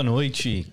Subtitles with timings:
[0.00, 0.72] Boa noite.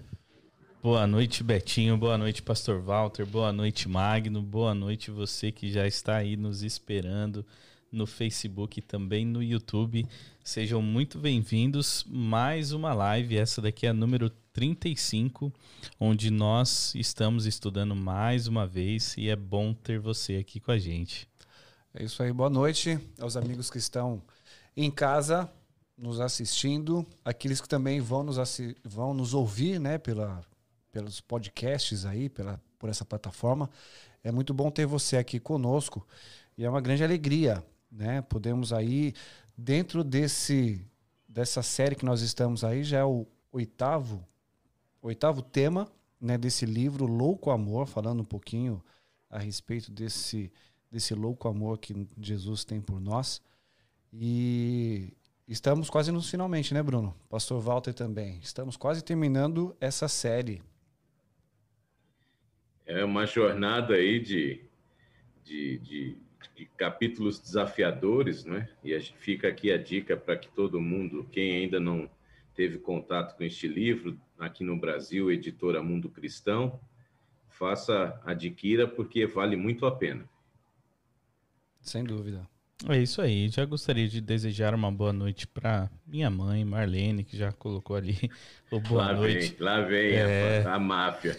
[0.81, 1.97] Boa noite, Betinho.
[1.97, 3.25] Boa noite, Pastor Walter.
[3.25, 4.41] Boa noite, Magno.
[4.41, 7.45] Boa noite, você que já está aí nos esperando
[7.91, 10.07] no Facebook e também no YouTube.
[10.41, 12.05] Sejam muito bem-vindos.
[12.07, 15.51] Mais uma live, essa daqui é a número 35,
[15.99, 20.77] onde nós estamos estudando mais uma vez e é bom ter você aqui com a
[20.77, 21.27] gente.
[21.93, 24.23] É isso aí, boa noite aos amigos que estão
[24.73, 25.51] em casa
[25.97, 28.37] nos assistindo, aqueles que também vão nos,
[28.83, 30.45] vão nos ouvir, né, pela,
[30.91, 33.69] pelos podcasts aí, pela, por essa plataforma.
[34.23, 36.05] É muito bom ter você aqui conosco
[36.57, 38.21] e é uma grande alegria, né?
[38.21, 39.13] Podemos aí,
[39.57, 40.85] dentro desse
[41.27, 44.25] dessa série que nós estamos aí, já é o oitavo,
[45.01, 45.87] oitavo tema,
[46.19, 48.83] né, desse livro Louco Amor, falando um pouquinho
[49.29, 50.51] a respeito desse
[50.91, 53.41] desse louco amor que Jesus tem por nós.
[54.11, 55.13] E
[55.47, 57.15] estamos quase nos finalmente, né, Bruno?
[57.29, 58.39] Pastor Walter também.
[58.41, 60.61] Estamos quase terminando essa série.
[62.85, 64.61] É uma jornada aí de,
[65.43, 66.17] de, de,
[66.55, 68.69] de capítulos desafiadores, né?
[68.83, 72.09] E a, fica aqui a dica para que todo mundo, quem ainda não
[72.55, 76.79] teve contato com este livro, aqui no Brasil, editora Mundo Cristão,
[77.49, 80.27] faça, adquira, porque vale muito a pena.
[81.81, 82.47] Sem dúvida.
[82.85, 83.49] É isso aí.
[83.49, 88.29] Já gostaria de desejar uma boa noite para minha mãe, Marlene, que já colocou ali
[88.71, 89.55] o boa lá noite.
[89.55, 90.63] Vem, lá vem é...
[90.63, 91.35] a, a máfia.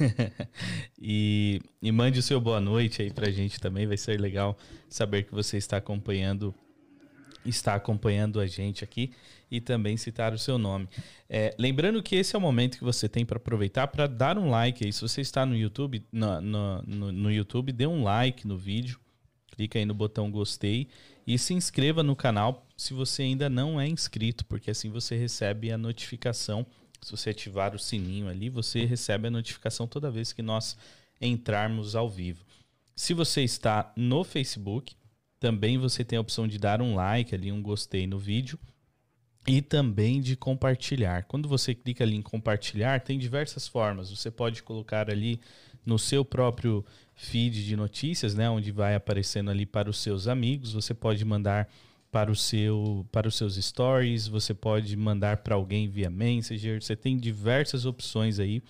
[1.00, 3.86] e, e mande o seu boa noite aí pra gente também.
[3.86, 6.54] Vai ser legal saber que você está acompanhando
[7.44, 9.12] está acompanhando a gente aqui
[9.50, 10.86] e também citar o seu nome.
[11.30, 14.50] É, lembrando que esse é o momento que você tem para aproveitar para dar um
[14.50, 14.92] like aí.
[14.92, 18.98] Se você está no YouTube, no, no, no, no YouTube, dê um like no vídeo
[19.58, 20.86] clica aí no botão gostei
[21.28, 25.70] e se inscreva no canal se você ainda não é inscrito, porque assim você recebe
[25.70, 26.64] a notificação.
[27.02, 30.74] Se você ativar o sininho ali, você recebe a notificação toda vez que nós
[31.20, 32.46] entrarmos ao vivo.
[32.96, 34.96] Se você está no Facebook,
[35.38, 38.58] também você tem a opção de dar um like ali, um gostei no vídeo
[39.46, 41.24] e também de compartilhar.
[41.24, 44.10] Quando você clica ali em compartilhar, tem diversas formas.
[44.10, 45.38] Você pode colocar ali
[45.84, 46.82] no seu próprio
[47.18, 50.72] feed de notícias, né, onde vai aparecendo ali para os seus amigos.
[50.72, 51.68] Você pode mandar
[52.12, 56.80] para o seu para os seus stories, você pode mandar para alguém via Messenger.
[56.80, 58.62] Você tem diversas opções aí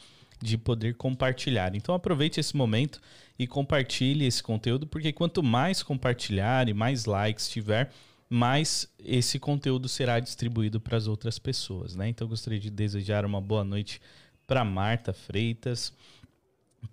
[0.43, 1.75] de poder compartilhar.
[1.75, 3.01] Então aproveite esse momento
[3.39, 7.93] e compartilhe esse conteúdo, porque quanto mais compartilhar e mais likes tiver,
[8.31, 12.09] mais esse conteúdo será distribuído para as outras pessoas, né?
[12.09, 14.01] Então gostaria de desejar uma boa noite
[14.47, 15.93] para Marta Freitas,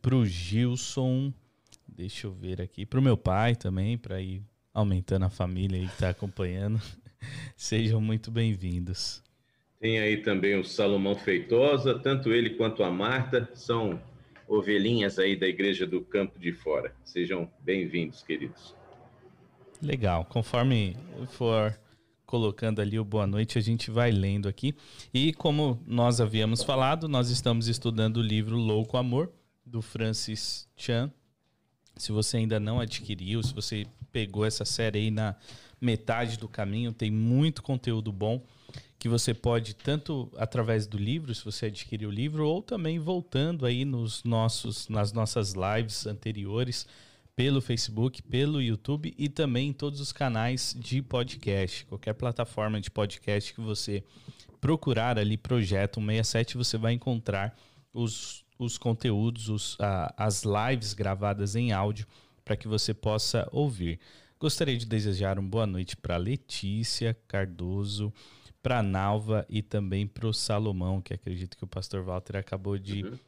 [0.01, 1.33] para o Gilson,
[1.95, 5.87] deixa eu ver aqui, para o meu pai também, para ir aumentando a família aí
[5.87, 6.81] que está acompanhando.
[7.55, 9.23] Sejam muito bem-vindos.
[9.79, 14.01] Tem aí também o Salomão Feitosa, tanto ele quanto a Marta são
[14.47, 16.93] ovelhinhas aí da Igreja do Campo de Fora.
[17.03, 18.75] Sejam bem-vindos, queridos.
[19.81, 20.25] Legal.
[20.25, 20.97] Conforme
[21.29, 21.77] for
[22.25, 24.75] colocando ali o boa noite, a gente vai lendo aqui.
[25.13, 29.31] E como nós havíamos falado, nós estamos estudando o livro Louco Amor,
[29.65, 31.11] do Francis Chan.
[31.97, 35.35] Se você ainda não adquiriu, se você pegou essa série aí na
[35.79, 38.41] metade do caminho, tem muito conteúdo bom
[38.97, 43.65] que você pode tanto através do livro, se você adquirir o livro, ou também voltando
[43.65, 46.87] aí nos nossos nas nossas lives anteriores
[47.35, 51.85] pelo Facebook, pelo YouTube e também em todos os canais de podcast.
[51.85, 54.03] Qualquer plataforma de podcast que você
[54.61, 57.55] procurar ali Projeto 167, você vai encontrar
[57.93, 62.07] os os conteúdos, os, a, as lives gravadas em áudio
[62.43, 63.99] para que você possa ouvir.
[64.39, 68.13] Gostaria de desejar uma boa noite para Letícia Cardoso,
[68.61, 73.03] para Nalva e também para o Salomão, que acredito que o pastor Walter acabou de
[73.03, 73.19] uhum.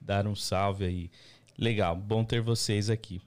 [0.00, 1.10] dar um salve aí.
[1.58, 3.20] Legal, bom ter vocês aqui.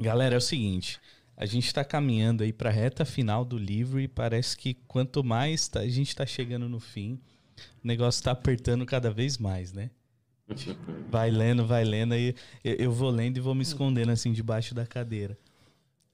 [0.00, 1.00] Galera, é o seguinte,
[1.36, 5.22] a gente está caminhando aí para a reta final do livro e parece que quanto
[5.22, 7.20] mais tá, a gente está chegando no fim,
[7.82, 9.90] o negócio está apertando cada vez mais, né?
[11.08, 14.86] Vai lendo, vai lendo, aí eu vou lendo e vou me escondendo assim debaixo da
[14.86, 15.38] cadeira.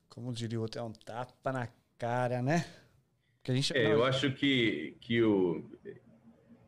[0.09, 1.69] Como diria o outro, é um tapa na
[1.99, 2.65] cara, né?
[3.43, 3.77] Que a gente...
[3.77, 5.65] É, eu acho que, que o,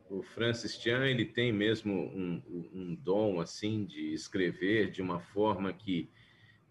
[0.09, 2.41] o Francis Chan ele tem mesmo um,
[2.73, 6.09] um dom assim de escrever de uma forma que,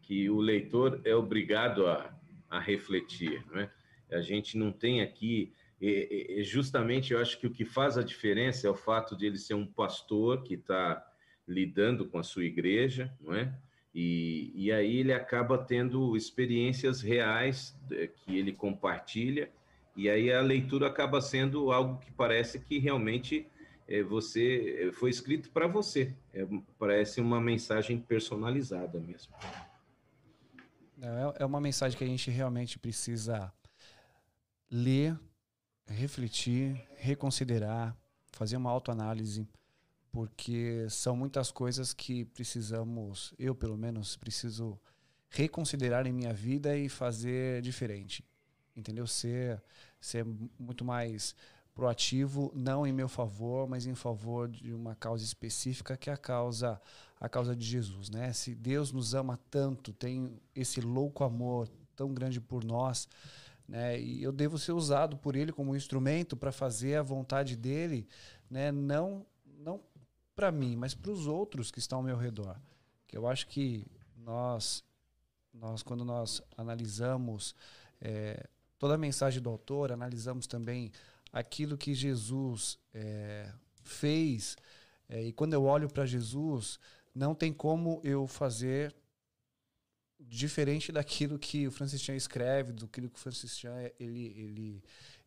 [0.03, 2.15] que o leitor é obrigado a,
[2.51, 3.45] a refletir.
[3.51, 3.71] Né?
[4.11, 8.05] A gente não tem aqui e, e, justamente eu acho que o que faz a
[8.05, 11.05] diferença é o fato de ele ser um pastor que está
[11.47, 13.53] lidando com a sua igreja, não é?
[13.93, 17.77] E, e aí ele acaba tendo experiências reais
[18.15, 19.51] que ele compartilha,
[19.97, 23.47] e aí a leitura acaba sendo algo que parece que realmente
[23.89, 26.15] é, você é, foi escrito para você.
[26.33, 26.47] É,
[26.79, 29.35] parece uma mensagem personalizada mesmo.
[31.03, 33.53] É, é uma mensagem que a gente realmente precisa
[34.71, 35.19] ler,
[35.87, 37.97] refletir, reconsiderar,
[38.33, 39.47] fazer uma autoanálise,
[40.11, 44.79] porque são muitas coisas que precisamos, eu pelo menos preciso
[45.31, 48.25] reconsiderar em minha vida e fazer diferente.
[48.77, 49.07] Entendeu?
[49.07, 49.63] Ser
[50.01, 50.27] ser
[50.59, 51.35] muito mais
[51.75, 56.17] proativo, não em meu favor, mas em favor de uma causa específica que é a
[56.17, 56.81] causa
[57.21, 58.33] a causa de Jesus, né?
[58.33, 63.09] Se Deus nos ama tanto, tem esse louco amor tão grande por nós,
[63.73, 63.99] né?
[63.99, 68.07] E eu devo ser usado por ele como instrumento para fazer a vontade dele,
[68.51, 68.71] né?
[68.71, 69.25] Não
[69.61, 69.81] não
[70.37, 72.61] para mim, mas para os outros que estão ao meu redor.
[73.07, 74.85] Que eu acho que nós
[75.55, 77.55] nós quando nós analisamos
[77.99, 78.47] é,
[78.79, 80.93] toda a mensagem do autor, analisamos também
[81.33, 83.51] aquilo que Jesus é,
[83.83, 84.55] fez.
[85.09, 86.79] É, e quando eu olho para Jesus,
[87.15, 88.95] não tem como eu fazer
[90.29, 94.83] diferente daquilo que o Francis Chan escreve, do que o Francis Chan ele, ele,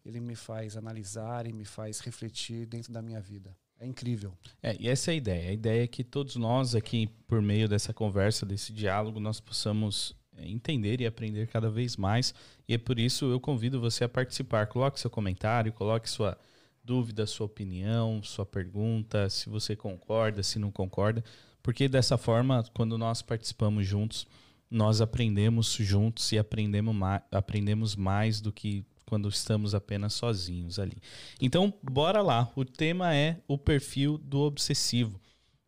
[0.05, 3.55] ele me faz analisar e me faz refletir dentro da minha vida.
[3.79, 4.33] É incrível.
[4.63, 5.49] É, e essa é a ideia.
[5.49, 10.15] A ideia é que todos nós aqui, por meio dessa conversa, desse diálogo, nós possamos
[10.37, 12.33] é, entender e aprender cada vez mais.
[12.67, 14.67] E é por isso eu convido você a participar.
[14.67, 16.37] Coloque seu comentário, coloque sua
[16.85, 21.23] dúvida, sua opinião, sua pergunta, se você concorda, se não concorda,
[21.63, 24.27] porque dessa forma, quando nós participamos juntos,
[24.69, 30.97] nós aprendemos juntos e aprendemos mais, aprendemos mais do que quando estamos apenas sozinhos ali.
[31.39, 32.51] Então, bora lá.
[32.55, 35.19] O tema é o perfil do obsessivo.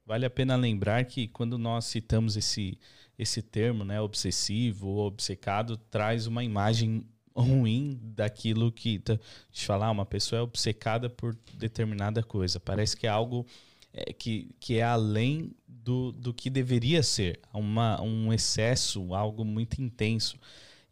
[0.05, 2.77] Vale a pena lembrar que quando nós citamos esse
[3.17, 7.03] esse termo, né, obsessivo ou obcecado, traz uma imagem
[7.35, 8.99] ruim daquilo que.
[8.99, 9.19] Deixa
[9.53, 12.59] eu falar, uma pessoa é obcecada por determinada coisa.
[12.59, 13.45] Parece que é algo
[13.97, 19.81] é, que, que é além do, do que deveria ser, uma, um excesso, algo muito
[19.81, 20.37] intenso.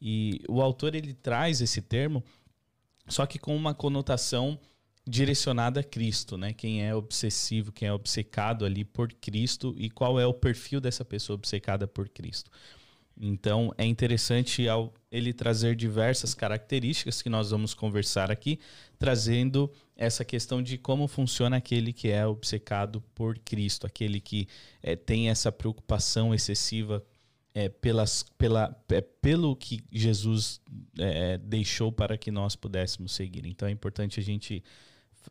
[0.01, 2.23] E o autor ele traz esse termo,
[3.07, 4.59] só que com uma conotação
[5.07, 6.51] direcionada a Cristo, né?
[6.51, 11.05] Quem é obsessivo, quem é obcecado ali por Cristo e qual é o perfil dessa
[11.05, 12.49] pessoa obcecada por Cristo.
[13.17, 18.59] Então é interessante ao ele trazer diversas características que nós vamos conversar aqui,
[18.99, 24.47] trazendo essa questão de como funciona aquele que é obcecado por Cristo, aquele que
[24.83, 27.01] é, tem essa preocupação excessiva
[27.53, 30.59] é, pelas, pela, é, pelo que Jesus
[31.41, 33.45] deixou para que nós pudéssemos seguir.
[33.45, 34.61] Então é importante a gente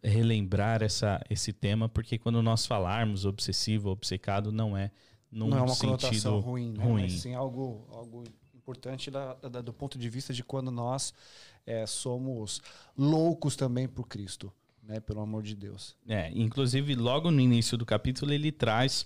[0.03, 4.91] relembrar essa, esse tema, porque quando nós falarmos obsessivo, obcecado, não é
[5.35, 6.85] num não é uma sentido ruim, né?
[6.85, 7.03] ruim.
[7.03, 11.13] Mas sim algo, algo importante da, da, do ponto de vista de quando nós
[11.67, 12.63] é, somos
[12.97, 15.00] loucos também por Cristo, né?
[15.00, 15.97] Pelo amor de Deus.
[16.09, 19.05] É, inclusive logo no início do capítulo ele traz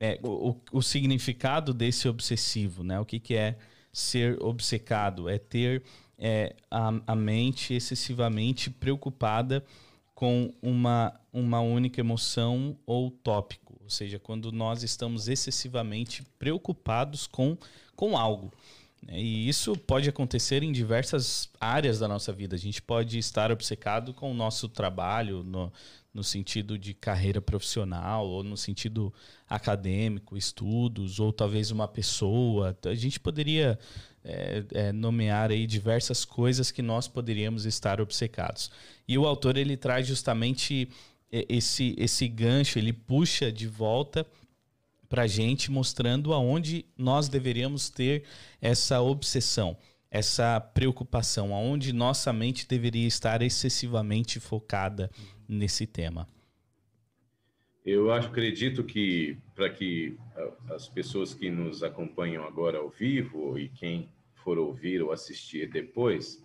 [0.00, 2.98] é, o, o significado desse obsessivo, né?
[2.98, 3.56] O que, que é
[3.92, 5.28] ser obcecado?
[5.28, 5.84] É ter
[6.18, 9.64] é, a, a mente excessivamente preocupada
[10.12, 17.56] com uma, uma única emoção ou tópico, ou seja, quando nós estamos excessivamente preocupados com,
[17.96, 18.52] com algo.
[19.02, 19.20] Né?
[19.20, 22.54] E isso pode acontecer em diversas áreas da nossa vida.
[22.54, 25.72] A gente pode estar obcecado com o nosso trabalho, no,
[26.12, 29.12] no sentido de carreira profissional, ou no sentido
[29.48, 32.76] acadêmico, estudos, ou talvez uma pessoa.
[32.84, 33.78] A gente poderia
[34.24, 38.70] é, é, nomear aí diversas coisas que nós poderíamos estar obcecados.
[39.08, 40.88] E o autor ele traz justamente
[41.32, 44.26] esse, esse gancho, ele puxa de volta
[45.08, 48.24] para a gente, mostrando aonde nós deveríamos ter
[48.60, 49.76] essa obsessão,
[50.10, 55.10] essa preocupação, aonde nossa mente deveria estar excessivamente focada
[55.48, 56.28] nesse tema.
[57.84, 60.16] Eu acredito que para que
[60.70, 66.42] as pessoas que nos acompanham agora ao vivo e quem for ouvir ou assistir depois,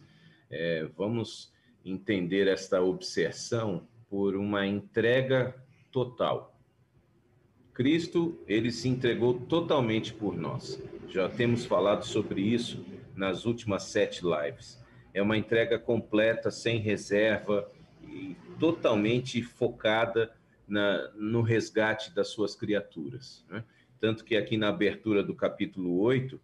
[0.50, 1.54] é, vamos
[1.86, 5.56] entender esta obsessão por uma entrega
[5.92, 6.58] total.
[7.74, 10.82] Cristo, ele se entregou totalmente por nós.
[11.10, 12.84] Já temos falado sobre isso
[13.16, 14.84] nas últimas sete lives.
[15.14, 17.72] É uma entrega completa, sem reserva
[18.04, 20.32] e totalmente focada
[20.68, 23.46] na, no resgate das suas criaturas.
[23.50, 23.64] Né?
[24.00, 26.40] Tanto que aqui na abertura do capítulo 8,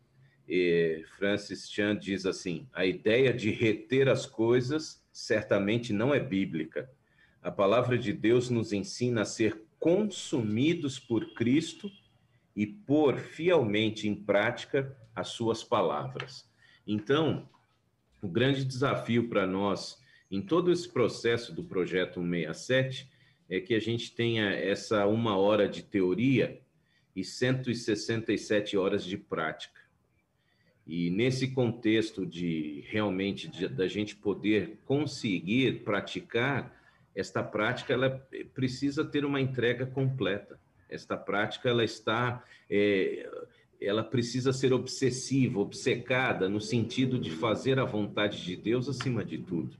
[0.49, 6.89] eh, Francis Chan diz assim: a ideia de reter as coisas certamente não é bíblica.
[7.43, 11.91] A palavra de Deus nos ensina a ser consumidos por Cristo
[12.55, 16.49] e pôr fielmente em prática as suas palavras.
[16.87, 17.49] Então,
[18.21, 23.11] o grande desafio para nós em todo esse processo do projeto 167
[23.49, 26.61] é que a gente tenha essa uma hora de teoria
[27.13, 29.81] e 167 horas de prática.
[30.87, 36.82] E nesse contexto de realmente da gente poder conseguir praticar,
[37.15, 38.09] esta prática ela
[38.53, 40.59] precisa ter uma entrega completa.
[40.89, 43.29] Esta prática ela está, é,
[43.81, 49.37] ela precisa ser obsessiva, obcecada no sentido de fazer a vontade de Deus acima de
[49.37, 49.77] tudo.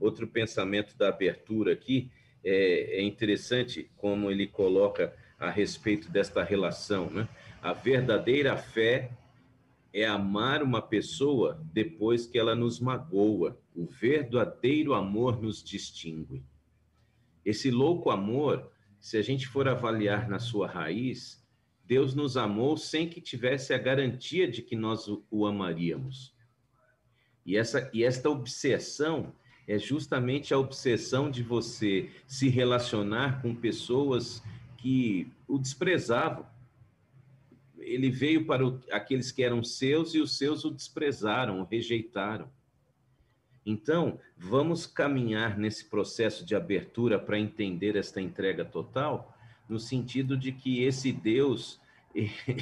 [0.00, 2.10] Outro pensamento da abertura aqui
[2.44, 7.28] é, é interessante como ele coloca a respeito desta relação, né?
[7.60, 9.10] A verdadeira fé
[9.92, 13.58] é amar uma pessoa depois que ela nos magoa.
[13.74, 16.44] O verdadeiro amor nos distingue.
[17.44, 21.42] Esse louco amor, se a gente for avaliar na sua raiz,
[21.84, 26.34] Deus nos amou sem que tivesse a garantia de que nós o amaríamos.
[27.44, 29.34] E, essa, e esta obsessão
[29.66, 34.42] é justamente a obsessão de você se relacionar com pessoas
[34.76, 36.46] que o desprezavam.
[37.78, 42.50] Ele veio para o, aqueles que eram seus e os seus o desprezaram, o rejeitaram.
[43.64, 49.36] Então, vamos caminhar nesse processo de abertura para entender esta entrega total,
[49.68, 51.80] no sentido de que esse Deus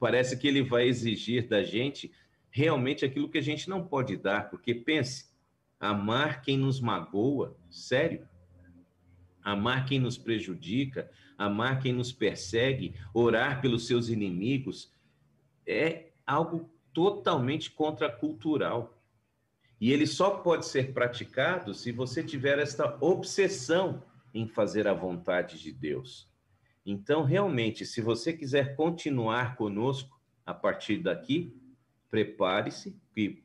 [0.00, 2.10] parece que ele vai exigir da gente
[2.50, 5.30] realmente aquilo que a gente não pode dar, porque pense,
[5.78, 8.26] amar quem nos magoa, sério?
[9.42, 14.92] Amar quem nos prejudica, amar quem nos persegue, orar pelos seus inimigos,
[15.66, 18.97] é algo totalmente contracultural.
[19.80, 24.02] E ele só pode ser praticado se você tiver esta obsessão
[24.34, 26.28] em fazer a vontade de Deus.
[26.84, 31.54] Então, realmente, se você quiser continuar conosco a partir daqui,
[32.10, 32.96] prepare-se,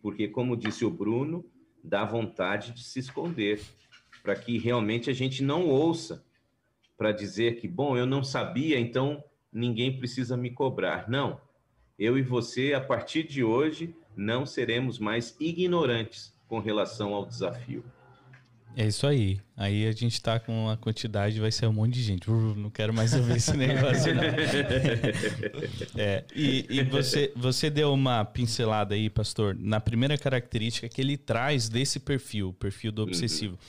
[0.01, 1.45] porque, como disse o Bruno,
[1.83, 3.61] dá vontade de se esconder,
[4.21, 6.25] para que realmente a gente não ouça
[6.97, 9.21] para dizer que, bom, eu não sabia, então
[9.51, 11.09] ninguém precisa me cobrar.
[11.09, 11.41] Não.
[11.99, 17.83] Eu e você, a partir de hoje, não seremos mais ignorantes com relação ao desafio.
[18.75, 19.39] É isso aí.
[19.55, 22.29] Aí a gente tá com a quantidade, vai ser um monte de gente.
[22.29, 24.13] Uh, não quero mais ouvir esse negócio.
[24.15, 24.23] Não.
[25.95, 31.17] é, e, e você, você deu uma pincelada aí, pastor, na primeira característica que ele
[31.17, 33.59] traz desse perfil, o perfil do obsessivo, uhum.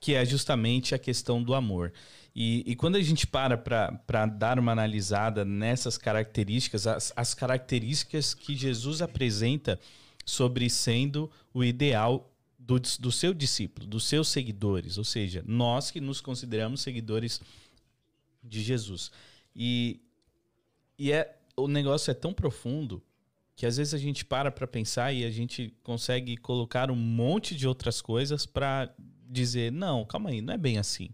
[0.00, 1.92] que é justamente a questão do amor.
[2.34, 8.34] E, e quando a gente para para dar uma analisada nessas características, as, as características
[8.34, 9.78] que Jesus apresenta
[10.24, 16.00] sobre sendo o ideal do, do seu discípulo, dos seus seguidores, ou seja, nós que
[16.00, 17.40] nos consideramos seguidores
[18.42, 19.10] de Jesus.
[19.56, 20.00] E,
[20.98, 23.02] e é, o negócio é tão profundo
[23.56, 27.56] que às vezes a gente para para pensar e a gente consegue colocar um monte
[27.56, 28.94] de outras coisas para
[29.28, 31.10] dizer: não, calma aí, não é bem assim.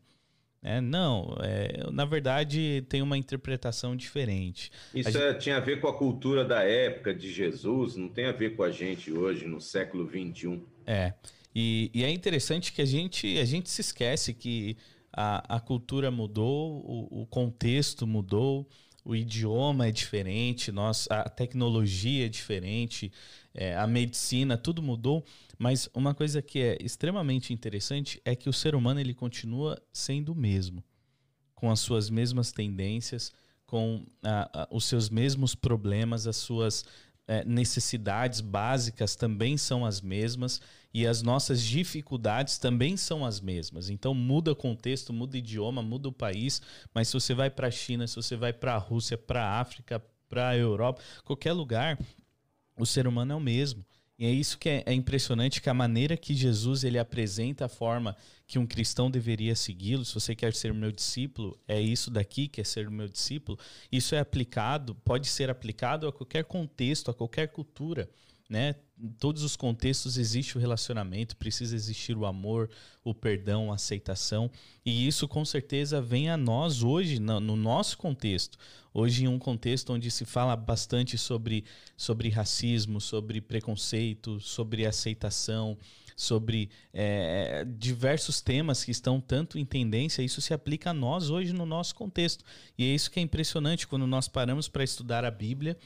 [0.66, 4.73] É, não, é, na verdade tem uma interpretação diferente.
[4.94, 5.42] Isso a é, gente...
[5.42, 8.62] tinha a ver com a cultura da época de Jesus, não tem a ver com
[8.62, 10.62] a gente hoje, no século XXI.
[10.87, 11.12] É,
[11.54, 14.75] e, e, é interessante que a gente, a gente se esquece que
[15.12, 18.66] a, a cultura mudou, o, o, contexto mudou,
[19.04, 23.12] o idioma é diferente, nós, a tecnologia é diferente,
[23.54, 25.25] é, a medicina, tudo mudou.
[25.58, 30.32] Mas uma coisa que é extremamente interessante é que o ser humano ele continua sendo
[30.32, 30.82] o mesmo,
[31.54, 33.32] com as suas mesmas tendências,
[33.64, 36.84] com a, a, os seus mesmos problemas, as suas
[37.26, 40.61] é, necessidades básicas também são as mesmas
[40.92, 43.88] e as nossas dificuldades também são as mesmas.
[43.88, 46.61] Então muda contexto, muda idioma, muda o país,
[46.92, 49.61] mas se você vai para a China, se você vai para a Rússia, para a
[49.61, 51.99] África, para a Europa, qualquer lugar,
[52.76, 53.85] o ser humano é o mesmo.
[54.16, 57.69] E é isso que é, é, impressionante, que a maneira que Jesus ele apresenta a
[57.69, 58.16] forma
[58.47, 62.61] que um cristão deveria segui-lo, se você quer ser meu discípulo, é isso daqui que
[62.61, 63.59] é ser meu discípulo.
[63.90, 68.09] Isso é aplicado, pode ser aplicado a qualquer contexto, a qualquer cultura
[68.54, 68.76] né?
[68.96, 72.70] Em todos os contextos existe o relacionamento, precisa existir o amor,
[73.02, 74.49] o perdão, a aceitação,
[74.87, 78.56] e isso com certeza vem a nós hoje, no, no nosso contexto.
[78.92, 81.64] Hoje, em um contexto onde se fala bastante sobre,
[81.96, 85.76] sobre racismo, sobre preconceito, sobre aceitação,
[86.14, 91.52] sobre é, diversos temas que estão tanto em tendência, isso se aplica a nós hoje
[91.52, 92.44] no nosso contexto.
[92.78, 95.76] E é isso que é impressionante quando nós paramos para estudar a Bíblia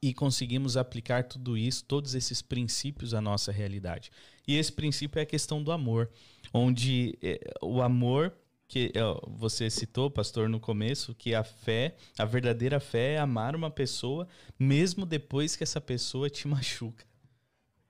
[0.00, 4.10] e conseguimos aplicar tudo isso, todos esses princípios à nossa realidade.
[4.46, 6.08] E esse princípio é a questão do amor,
[6.52, 8.32] onde é, o amor
[8.68, 8.92] que
[9.26, 14.28] você citou, pastor, no começo, que a fé, a verdadeira fé é amar uma pessoa
[14.58, 17.04] mesmo depois que essa pessoa te machuca.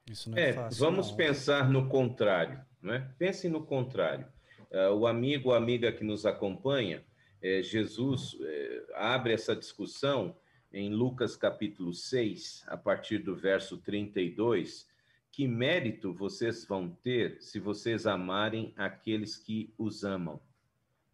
[0.09, 1.17] Isso não é, é fácil, vamos não.
[1.17, 3.11] pensar no contrário, né?
[3.19, 4.27] Pense no contrário.
[4.71, 7.05] uh, o amigo ou amiga que nos acompanha,
[7.43, 10.35] é, Jesus é, abre essa discussão
[10.73, 14.87] em Lucas capítulo 6, a partir do verso 32,
[15.31, 20.41] que mérito vocês vão ter se vocês amarem aqueles que os amam?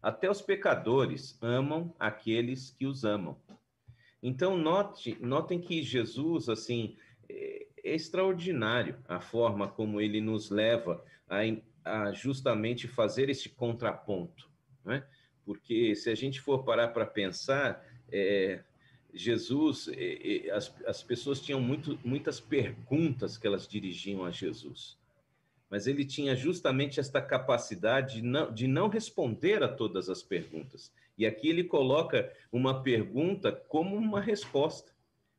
[0.01, 3.37] Até os pecadores amam aqueles que os amam.
[4.21, 6.97] Então, note, notem que Jesus, assim,
[7.29, 11.39] é, é extraordinário a forma como ele nos leva a,
[11.83, 14.49] a justamente fazer esse contraponto,
[14.83, 15.05] né?
[15.43, 18.63] Porque se a gente for parar para pensar, é,
[19.15, 19.89] Jesus,
[20.53, 24.97] as, as pessoas tinham muito, muitas perguntas que elas dirigiam a Jesus,
[25.69, 30.93] mas ele tinha justamente esta capacidade de não, de não responder a todas as perguntas.
[31.17, 34.93] E aqui ele coloca uma pergunta como uma resposta.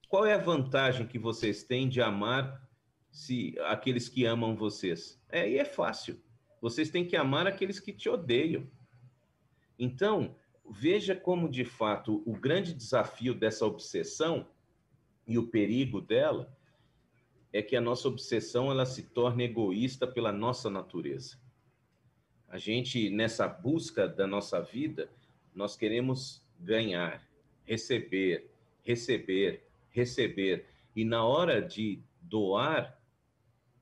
[0.09, 2.67] Qual é a vantagem que vocês têm de amar
[3.11, 5.21] se aqueles que amam vocês?
[5.29, 6.19] É, e é fácil.
[6.63, 8.67] Vocês têm que amar aqueles que te odeiam.
[9.79, 10.35] Então,
[10.71, 14.49] veja como, de fato, o grande desafio dessa obsessão
[15.27, 16.55] e o perigo dela
[17.53, 21.39] é que a nossa obsessão ela se torna egoísta pela nossa natureza.
[22.49, 25.11] A gente, nessa busca da nossa vida,
[25.55, 27.27] nós queremos ganhar,
[27.65, 28.51] receber,
[28.83, 30.67] receber, receber.
[30.95, 33.01] E na hora de doar,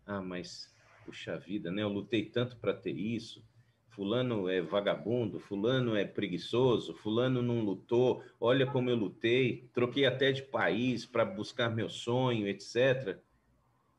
[0.06, 0.72] ah, mas
[1.04, 1.82] puxa vida, né?
[1.82, 3.44] Eu lutei tanto para ter isso.
[3.94, 8.24] Fulano é vagabundo, fulano é preguiçoso, fulano não lutou.
[8.40, 13.16] Olha como eu lutei, troquei até de país para buscar meu sonho, etc.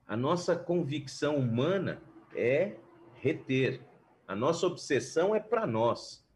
[0.05, 2.01] A nossa convicção humana
[2.35, 2.75] é
[3.21, 3.79] reter.
[4.27, 6.27] A nossa obsessão é para nós.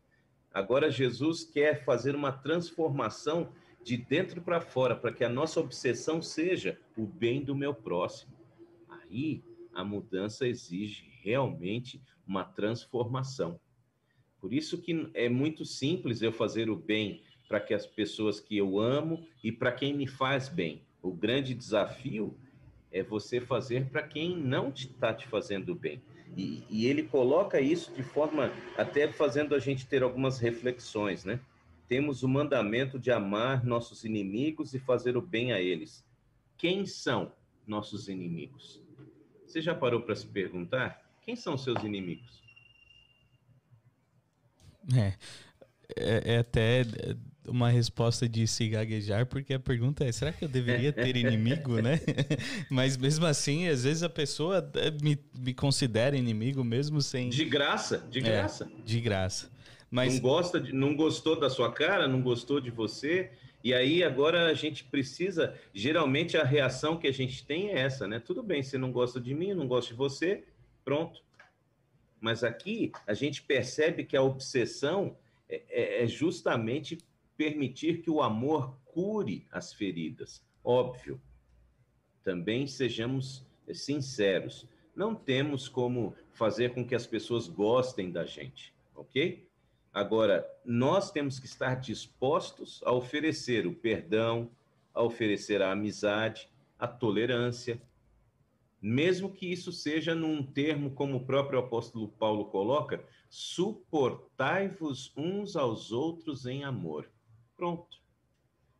[0.53, 3.51] Agora Jesus quer fazer uma transformação
[3.83, 8.33] de dentro para fora, para que a nossa obsessão seja o bem do meu próximo.
[8.87, 9.43] Aí
[9.73, 13.59] a mudança exige realmente uma transformação.
[14.39, 18.55] Por isso que é muito simples eu fazer o bem para que as pessoas que
[18.55, 20.83] eu amo e para quem me faz bem.
[21.01, 22.37] O grande desafio
[22.91, 25.99] é você fazer para quem não está te fazendo bem.
[26.37, 31.39] E, e, ele coloca isso de forma até fazendo a gente ter algumas reflexões, né?
[31.87, 36.05] Temos o mandamento de amar nossos inimigos e fazer o bem a eles.
[36.55, 37.31] Quem são
[37.65, 38.79] nossos inimigos?
[39.47, 42.41] Você já parou para se perguntar quem são seus inimigos?
[44.95, 45.13] É,
[45.95, 46.81] é, é, até
[47.47, 51.79] uma resposta de se gaguejar, porque a pergunta é: será que eu deveria ter inimigo,
[51.83, 51.99] né?
[52.67, 57.29] Mas mesmo assim, às vezes a pessoa é, me, me considera inimigo mesmo sem.
[57.29, 58.63] De graça, de graça.
[58.63, 59.51] É, de graça.
[59.91, 60.15] Mas...
[60.15, 63.29] Não, gosta de, não gostou da sua cara, não gostou de você,
[63.63, 68.07] e aí agora a gente precisa, geralmente a reação que a gente tem é essa,
[68.07, 68.19] né?
[68.19, 70.43] Tudo bem, você não gosta de mim, não gosto de você,
[70.89, 71.21] pronto.
[72.19, 75.15] Mas aqui a gente percebe que a obsessão
[75.47, 76.97] é, é, é justamente
[77.37, 80.43] permitir que o amor cure as feridas.
[80.63, 81.21] Óbvio.
[82.23, 84.67] Também sejamos sinceros.
[84.95, 89.47] Não temos como fazer com que as pessoas gostem da gente, ok?
[89.93, 94.49] Agora, nós temos que estar dispostos a oferecer o perdão,
[94.91, 96.49] a oferecer a amizade,
[96.79, 97.79] a tolerância,
[98.81, 105.91] mesmo que isso seja num termo como o próprio apóstolo Paulo coloca, suportai-vos uns aos
[105.91, 107.09] outros em amor.
[107.55, 107.99] Pronto.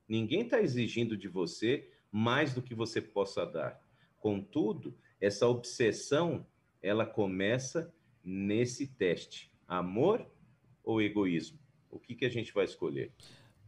[0.07, 3.79] Ninguém está exigindo de você mais do que você possa dar.
[4.17, 6.45] Contudo, essa obsessão,
[6.81, 10.25] ela começa nesse teste: amor
[10.83, 11.59] ou egoísmo?
[11.91, 13.11] O que, que a gente vai escolher?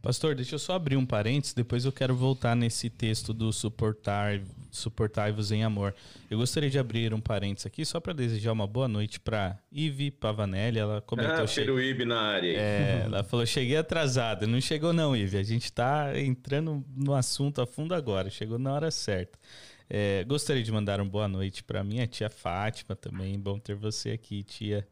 [0.02, 4.40] Pastor, deixa eu só abrir um parênteses, depois eu quero voltar nesse texto do suportar,
[4.68, 5.94] suportai-vos em amor.
[6.28, 10.10] Eu gostaria de abrir um parênteses aqui só para desejar uma boa noite para Ive
[10.10, 10.80] Pavanelli.
[10.80, 11.44] Ela comentou.
[11.44, 12.04] Ah, che...
[12.04, 12.58] na área.
[12.58, 14.44] É, ela falou: cheguei atrasada.
[14.44, 15.36] Não chegou, não, Ive.
[15.36, 18.28] A gente está entrando no assunto a fundo agora.
[18.28, 19.38] Chegou na hora certa.
[19.88, 23.38] É, gostaria de mandar uma boa noite para minha tia Fátima também.
[23.38, 24.84] Bom ter você aqui, tia.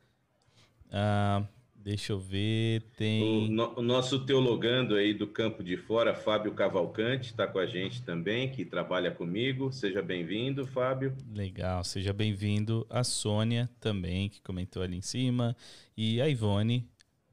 [0.92, 1.42] Ah,
[1.83, 3.23] Deixa eu ver, tem.
[3.23, 7.66] O, no, o, nosso teologando aí do campo de fora, Fábio Cavalcante, está com a
[7.66, 9.73] gente também, que trabalha comigo.
[9.73, 11.16] Seja bem-vindo, Fábio.
[11.35, 12.87] Legal, seja bem-vindo.
[12.90, 15.57] A Sônia também, que comentou ali em cima.
[15.97, 16.87] E a Ivone,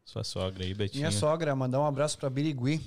[0.06, 1.02] sua sogra aí, Betinho.
[1.02, 2.80] Minha sogra, mandar um abraço para Birigui.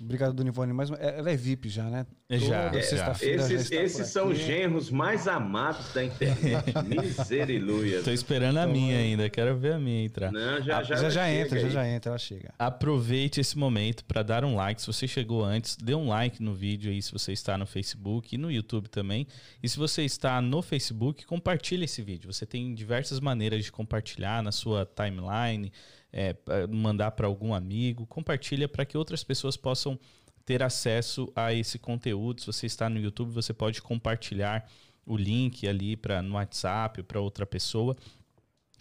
[0.00, 0.72] Obrigado, Dona Ivone.
[0.72, 2.06] Mas ela é VIP já, né?
[2.30, 2.72] Já.
[2.72, 3.42] Sexta-feira.
[3.42, 6.72] Esses, esses são os genros mais amados da internet.
[6.86, 8.02] Misericórdia.
[8.02, 8.98] Tô esperando a então, minha é.
[8.98, 9.28] ainda.
[9.28, 10.32] Quero ver a minha entrar.
[10.32, 12.54] Não, já, já, já, já entra, já, já entra, ela chega.
[12.58, 14.80] Aproveite esse momento para dar um like.
[14.80, 18.34] Se você chegou antes, dê um like no vídeo aí se você está no Facebook
[18.34, 19.26] e no YouTube também.
[19.62, 22.32] E se você está no Facebook, compartilhe esse vídeo.
[22.32, 25.72] Você tem diversas maneiras de compartilhar na sua timeline
[26.12, 26.34] é,
[26.68, 29.98] mandar para algum amigo, compartilha para que outras pessoas possam
[30.44, 32.40] ter acesso a esse conteúdo.
[32.40, 34.68] Se você está no YouTube, você pode compartilhar
[35.06, 37.96] o link ali para no WhatsApp para outra pessoa.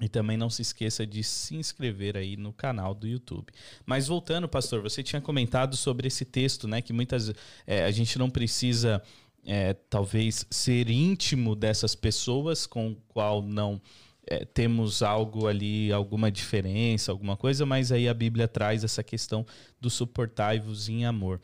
[0.01, 3.51] E também não se esqueça de se inscrever aí no canal do YouTube.
[3.85, 6.81] Mas voltando, pastor, você tinha comentado sobre esse texto, né?
[6.81, 7.33] Que muitas
[7.67, 9.03] é, a gente não precisa
[9.45, 13.81] é, talvez ser íntimo dessas pessoas com o qual não
[14.29, 19.45] é, temos algo ali, alguma diferença, alguma coisa, mas aí a Bíblia traz essa questão
[19.81, 21.41] do suportai-vos em amor.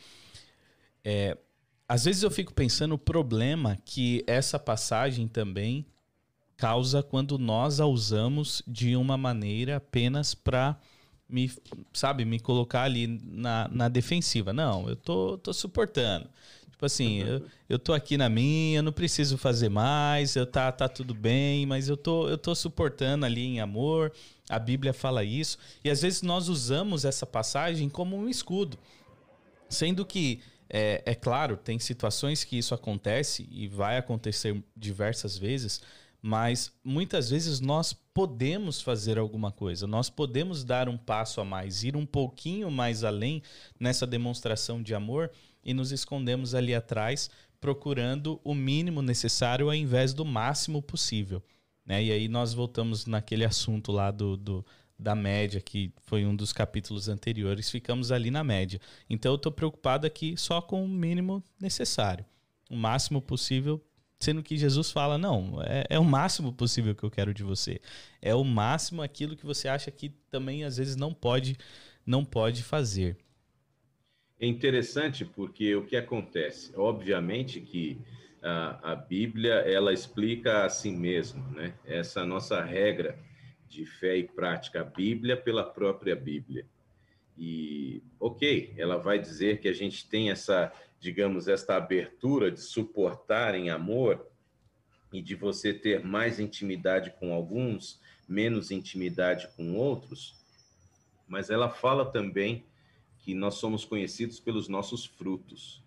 [1.04, 1.36] É,
[1.88, 5.86] às vezes eu fico pensando o problema que essa passagem também
[6.56, 10.80] causa quando nós a usamos de uma maneira apenas para
[11.28, 11.52] me,
[11.92, 14.54] sabe, me colocar ali na, na defensiva.
[14.54, 16.30] Não, eu tô, tô suportando.
[16.76, 20.90] Tipo assim, eu, eu tô aqui na minha, não preciso fazer mais, eu tá, tá
[20.90, 24.12] tudo bem, mas eu tô, eu tô suportando ali em amor.
[24.50, 25.58] A Bíblia fala isso.
[25.86, 28.78] E às vezes nós usamos essa passagem como um escudo.
[29.70, 35.82] Sendo que, é, é claro, tem situações que isso acontece e vai acontecer diversas vezes,
[36.22, 41.84] mas muitas vezes nós podemos fazer alguma coisa, nós podemos dar um passo a mais,
[41.84, 43.42] ir um pouquinho mais além
[43.80, 45.32] nessa demonstração de amor
[45.66, 51.42] e nos escondemos ali atrás procurando o mínimo necessário ao invés do máximo possível.
[51.86, 52.04] Né?
[52.04, 54.66] E aí nós voltamos naquele assunto lá do, do
[54.98, 58.80] da média, que foi um dos capítulos anteriores, ficamos ali na média.
[59.10, 62.26] Então eu estou preocupado aqui só com o mínimo necessário,
[62.70, 63.84] o máximo possível,
[64.20, 67.80] sendo que Jesus fala: não, é, é, o máximo possível que eu quero de você.
[68.22, 71.58] É o máximo aquilo que você acha que também às vezes não pode,
[72.06, 73.18] não pode fazer.
[74.40, 76.72] É interessante porque o que acontece?
[76.76, 77.98] Obviamente que
[78.42, 81.74] a, a Bíblia ela explica a si mesma, né?
[81.86, 83.18] Essa nossa regra
[83.68, 86.66] de fé e prática, a Bíblia pela própria Bíblia.
[87.38, 93.56] E, ok, ela vai dizer que a gente tem essa, digamos, esta abertura de suportar
[93.56, 94.26] em amor
[95.12, 100.36] e de você ter mais intimidade com alguns, menos intimidade com outros,
[101.28, 102.64] mas ela fala também
[103.26, 105.84] que nós somos conhecidos pelos nossos frutos.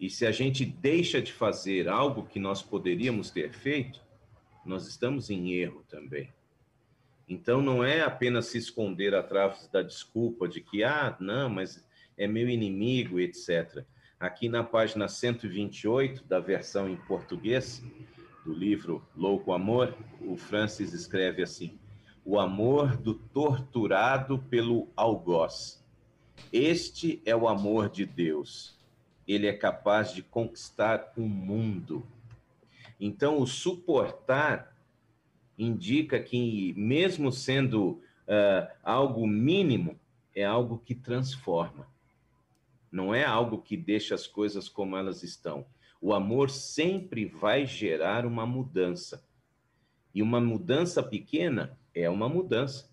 [0.00, 4.00] E se a gente deixa de fazer algo que nós poderíamos ter feito,
[4.64, 6.32] nós estamos em erro também.
[7.28, 11.86] Então não é apenas se esconder atrás da desculpa de que, ah, não, mas
[12.16, 13.84] é meu inimigo, etc.
[14.18, 17.84] Aqui na página 128 da versão em português
[18.42, 21.78] do livro Louco Amor, o Francis escreve assim:
[22.24, 25.79] O amor do torturado pelo algoz
[26.52, 28.78] este é o amor de Deus.
[29.26, 32.06] Ele é capaz de conquistar o mundo.
[32.98, 34.76] Então, o suportar
[35.56, 39.98] indica que, mesmo sendo uh, algo mínimo,
[40.34, 41.86] é algo que transforma.
[42.90, 45.64] Não é algo que deixa as coisas como elas estão.
[46.00, 49.24] O amor sempre vai gerar uma mudança.
[50.14, 52.89] E uma mudança pequena é uma mudança.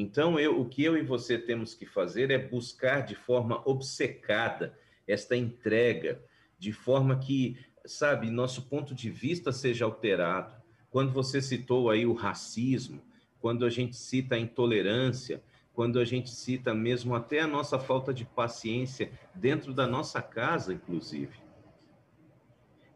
[0.00, 4.74] Então, eu, o que eu e você temos que fazer é buscar de forma obcecada
[5.06, 6.24] esta entrega,
[6.58, 10.54] de forma que, sabe, nosso ponto de vista seja alterado.
[10.88, 13.02] Quando você citou aí o racismo,
[13.42, 15.42] quando a gente cita a intolerância,
[15.74, 20.72] quando a gente cita mesmo até a nossa falta de paciência dentro da nossa casa,
[20.72, 21.36] inclusive.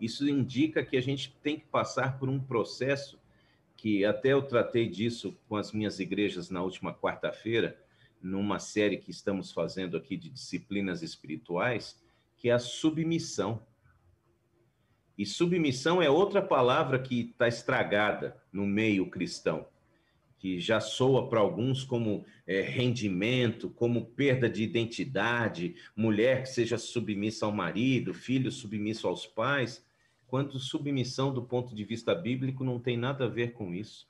[0.00, 3.18] Isso indica que a gente tem que passar por um processo
[3.84, 7.78] que até eu tratei disso com as minhas igrejas na última quarta-feira,
[8.18, 12.02] numa série que estamos fazendo aqui de disciplinas espirituais,
[12.34, 13.62] que é a submissão.
[15.18, 19.66] E submissão é outra palavra que está estragada no meio cristão,
[20.38, 26.78] que já soa para alguns como é, rendimento, como perda de identidade, mulher que seja
[26.78, 29.84] submissa ao marido, filho submisso aos pais
[30.34, 34.04] quanto submissão do ponto de vista bíblico não tem nada a ver com isso.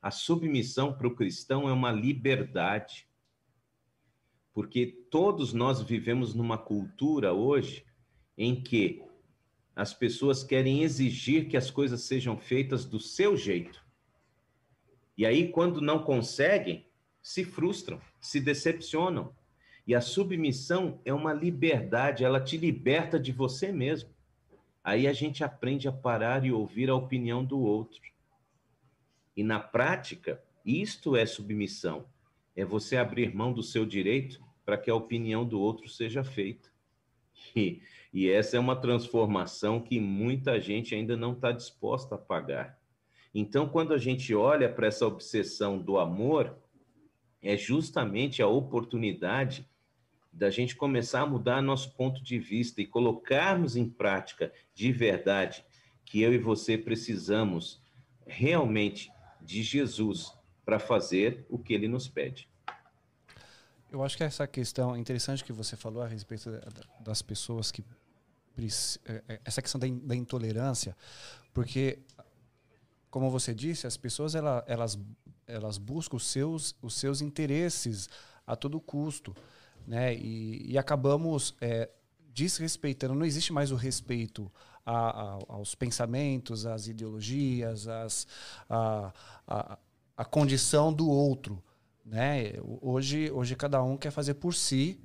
[0.00, 3.06] A submissão para o cristão é uma liberdade.
[4.54, 7.84] Porque todos nós vivemos numa cultura hoje
[8.38, 9.02] em que
[9.76, 13.84] as pessoas querem exigir que as coisas sejam feitas do seu jeito.
[15.14, 16.88] E aí, quando não conseguem,
[17.20, 19.36] se frustram, se decepcionam.
[19.86, 24.13] E a submissão é uma liberdade, ela te liberta de você mesmo.
[24.84, 28.02] Aí a gente aprende a parar e ouvir a opinião do outro.
[29.34, 32.04] E na prática, isto é submissão.
[32.54, 36.68] É você abrir mão do seu direito para que a opinião do outro seja feita.
[37.56, 42.78] E, e essa é uma transformação que muita gente ainda não está disposta a pagar.
[43.34, 46.56] Então, quando a gente olha para essa obsessão do amor,
[47.42, 49.68] é justamente a oportunidade
[50.34, 55.64] da gente começar a mudar nosso ponto de vista e colocarmos em prática de verdade
[56.04, 57.80] que eu e você precisamos
[58.26, 60.32] realmente de Jesus
[60.64, 62.48] para fazer o que ele nos pede.
[63.90, 66.50] Eu acho que essa questão interessante que você falou a respeito
[67.00, 67.84] das pessoas que
[69.04, 70.96] é, é, essa questão da, intolerância,
[71.52, 71.98] porque
[73.10, 74.98] como você disse, as pessoas elas,
[75.46, 78.08] elas, buscam os seus, os seus interesses
[78.44, 79.34] a todo custo,
[79.86, 80.14] né?
[80.14, 81.88] E, e acabamos é,
[82.32, 83.14] desrespeitando.
[83.14, 84.50] Não existe mais o respeito
[84.84, 88.26] a, a, aos pensamentos, às ideologias, às,
[88.68, 89.12] a,
[89.46, 89.78] a,
[90.16, 91.62] a condição do outro.
[92.04, 92.52] Né?
[92.80, 95.00] Hoje, hoje cada um quer fazer por si,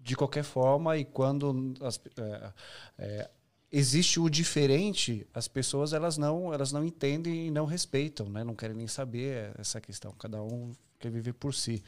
[0.00, 2.52] de qualquer forma, e quando as, é,
[2.98, 3.30] é,
[3.72, 8.44] existe o diferente, as pessoas elas não, elas não entendem e não respeitam, né?
[8.44, 10.12] não querem nem saber essa questão.
[10.12, 11.82] Cada um quer viver por si.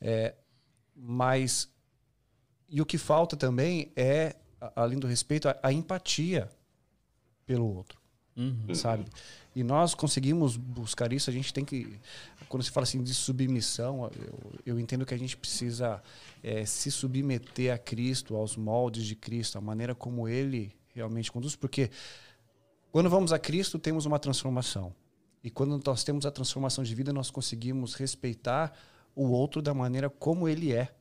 [0.00, 0.34] É,
[0.94, 1.70] mas
[2.68, 4.34] e o que falta também é,
[4.74, 6.50] além do respeito, a, a empatia
[7.44, 8.00] pelo outro,
[8.34, 8.74] uhum.
[8.74, 9.04] sabe?
[9.54, 11.28] E nós conseguimos buscar isso.
[11.28, 12.00] A gente tem que,
[12.48, 16.02] quando se fala assim de submissão, eu, eu entendo que a gente precisa
[16.42, 21.54] é, se submeter a Cristo, aos moldes de Cristo, a maneira como Ele realmente conduz,
[21.54, 21.90] porque
[22.90, 24.94] quando vamos a Cristo temos uma transformação.
[25.44, 28.72] E quando nós temos a transformação de vida, nós conseguimos respeitar
[29.14, 30.94] o outro da maneira como ele é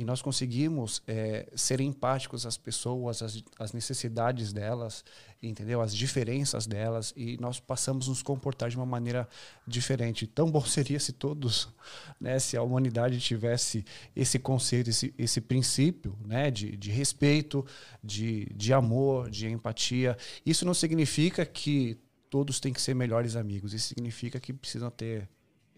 [0.00, 5.04] e nós conseguimos é, ser empáticos às pessoas, às, às, necessidades delas,
[5.42, 5.82] entendeu?
[5.82, 9.28] As diferenças delas e nós passamos a nos comportar de uma maneira
[9.66, 10.26] diferente.
[10.26, 11.68] Tão bom seria se todos,
[12.18, 13.84] né, se a humanidade tivesse
[14.16, 17.62] esse conceito, esse, esse princípio, né, de, de respeito,
[18.02, 20.16] de, de amor, de empatia.
[20.46, 21.98] Isso não significa que
[22.30, 23.74] todos têm que ser melhores amigos.
[23.74, 25.28] Isso significa que precisam ter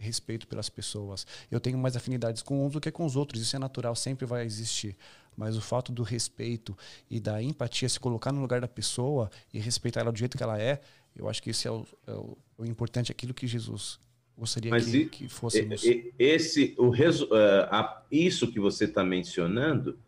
[0.02, 1.26] respeito pelas pessoas.
[1.50, 3.40] Eu tenho mais afinidades com uns do que com os outros.
[3.40, 4.96] Isso é natural, sempre vai existir.
[5.36, 6.76] Mas o fato do respeito
[7.10, 10.42] e da empatia, se colocar no lugar da pessoa e respeitar ela do jeito que
[10.42, 10.80] ela é,
[11.16, 13.98] eu acho que isso é o, é o, o importante, aquilo que Jesus
[14.36, 15.82] gostaria que, e, que fôssemos.
[16.18, 17.34] Esse, o, uh,
[17.70, 19.98] a, isso que você está mencionando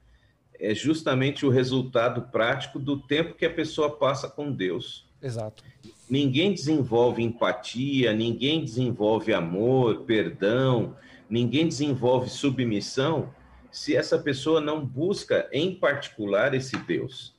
[0.59, 5.07] é justamente o resultado prático do tempo que a pessoa passa com Deus.
[5.21, 5.65] Exato.
[6.09, 10.97] Ninguém desenvolve empatia, ninguém desenvolve amor, perdão,
[11.29, 13.31] ninguém desenvolve submissão
[13.75, 17.35] se essa pessoa não busca, em particular, esse Deus.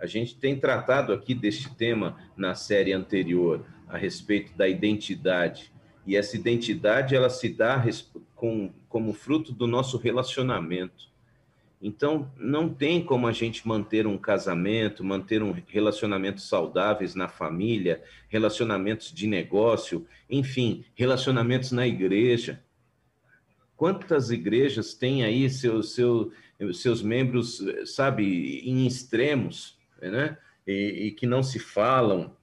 [0.00, 5.72] A gente tem tratado aqui deste tema na série anterior, a respeito da identidade.
[6.06, 7.84] E essa identidade ela se dá
[8.34, 11.08] com, como fruto do nosso relacionamento.
[11.80, 18.02] Então, não tem como a gente manter um casamento, manter um relacionamentos saudáveis na família,
[18.28, 22.62] relacionamentos de negócio, enfim, relacionamentos na igreja.
[23.76, 26.32] Quantas igrejas têm aí seus, seus,
[26.74, 30.38] seus membros, sabe, em extremos, né?
[30.66, 32.34] E, e que não se falam,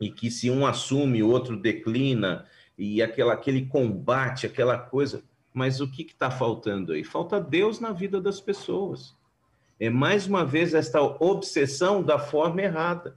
[0.00, 5.24] e que se um assume, o outro declina, e aquela, aquele combate, aquela coisa.
[5.58, 7.02] Mas o que está faltando aí?
[7.02, 9.16] Falta Deus na vida das pessoas.
[9.80, 13.16] É mais uma vez esta obsessão da forma errada.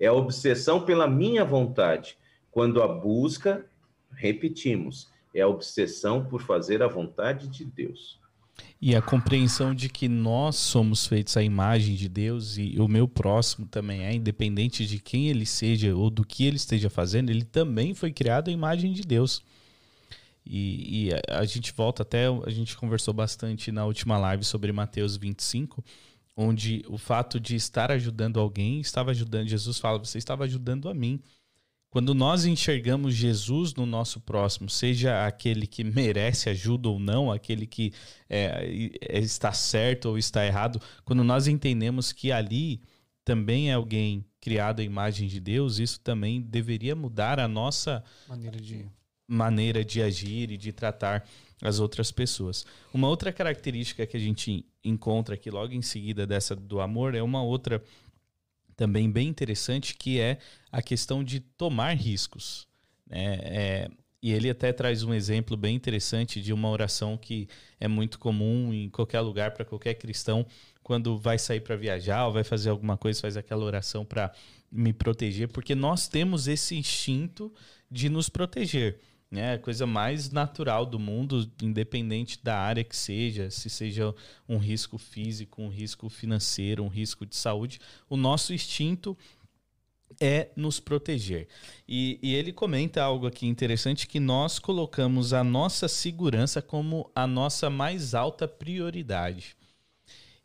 [0.00, 2.18] É a obsessão pela minha vontade.
[2.50, 3.64] Quando a busca,
[4.10, 8.20] repetimos, é a obsessão por fazer a vontade de Deus.
[8.80, 13.06] E a compreensão de que nós somos feitos à imagem de Deus e o meu
[13.06, 17.44] próximo também é, independente de quem ele seja ou do que ele esteja fazendo, ele
[17.44, 19.40] também foi criado à imagem de Deus.
[20.44, 24.72] E, e a, a, gente volta até, a gente conversou bastante na última live sobre
[24.72, 25.84] Mateus 25,
[26.36, 29.48] onde o fato de estar ajudando alguém estava ajudando.
[29.48, 31.20] Jesus fala: Você estava ajudando a mim.
[31.88, 37.66] Quando nós enxergamos Jesus no nosso próximo, seja aquele que merece ajuda ou não, aquele
[37.66, 37.92] que
[38.30, 42.80] é, é está certo ou está errado, quando nós entendemos que ali
[43.24, 48.58] também é alguém criado à imagem de Deus, isso também deveria mudar a nossa maneira
[48.58, 48.86] de
[49.26, 51.26] maneira de agir e de tratar
[51.62, 52.66] as outras pessoas.
[52.92, 57.22] Uma outra característica que a gente encontra aqui logo em seguida dessa do amor é
[57.22, 57.82] uma outra
[58.76, 60.38] também bem interessante que é
[60.70, 62.66] a questão de tomar riscos.
[63.06, 63.38] Né?
[63.42, 63.90] É,
[64.22, 68.72] e ele até traz um exemplo bem interessante de uma oração que é muito comum
[68.72, 70.46] em qualquer lugar para qualquer cristão
[70.82, 74.32] quando vai sair para viajar ou vai fazer alguma coisa, faz aquela oração para
[74.70, 77.52] me proteger, porque nós temos esse instinto
[77.90, 78.98] de nos proteger.
[79.32, 79.54] Né?
[79.54, 84.14] A coisa mais natural do mundo, independente da área que seja, se seja
[84.46, 89.16] um risco físico, um risco financeiro, um risco de saúde, o nosso instinto
[90.20, 91.48] é nos proteger.
[91.88, 97.26] E, e, ele comenta algo aqui interessante que nós colocamos a nossa segurança como a
[97.26, 99.56] nossa mais alta prioridade.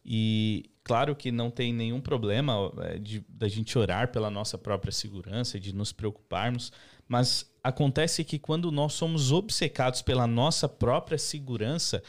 [0.05, 2.71] E claro que não tem nenhum problema
[3.01, 6.71] de da gente orar pela nossa própria segurança, de nos preocuparmos,
[7.07, 12.03] mas acontece que quando nós somos obcecados pela nossa própria segurança,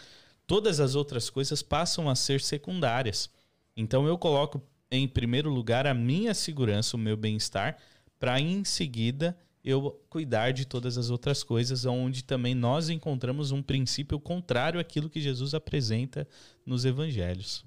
[0.46, 3.30] todas as outras coisas passam a ser secundárias.
[3.76, 7.78] Então eu coloco em primeiro lugar a minha segurança, o meu bem-estar,
[8.18, 13.62] para em seguida eu cuidar de todas as outras coisas, onde também nós encontramos um
[13.62, 16.26] princípio contrário àquilo que Jesus apresenta
[16.64, 17.64] nos evangelhos.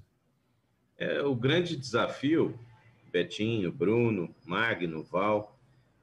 [0.98, 2.58] É, o grande desafio,
[3.10, 5.51] Betinho, Bruno, Magno, Val,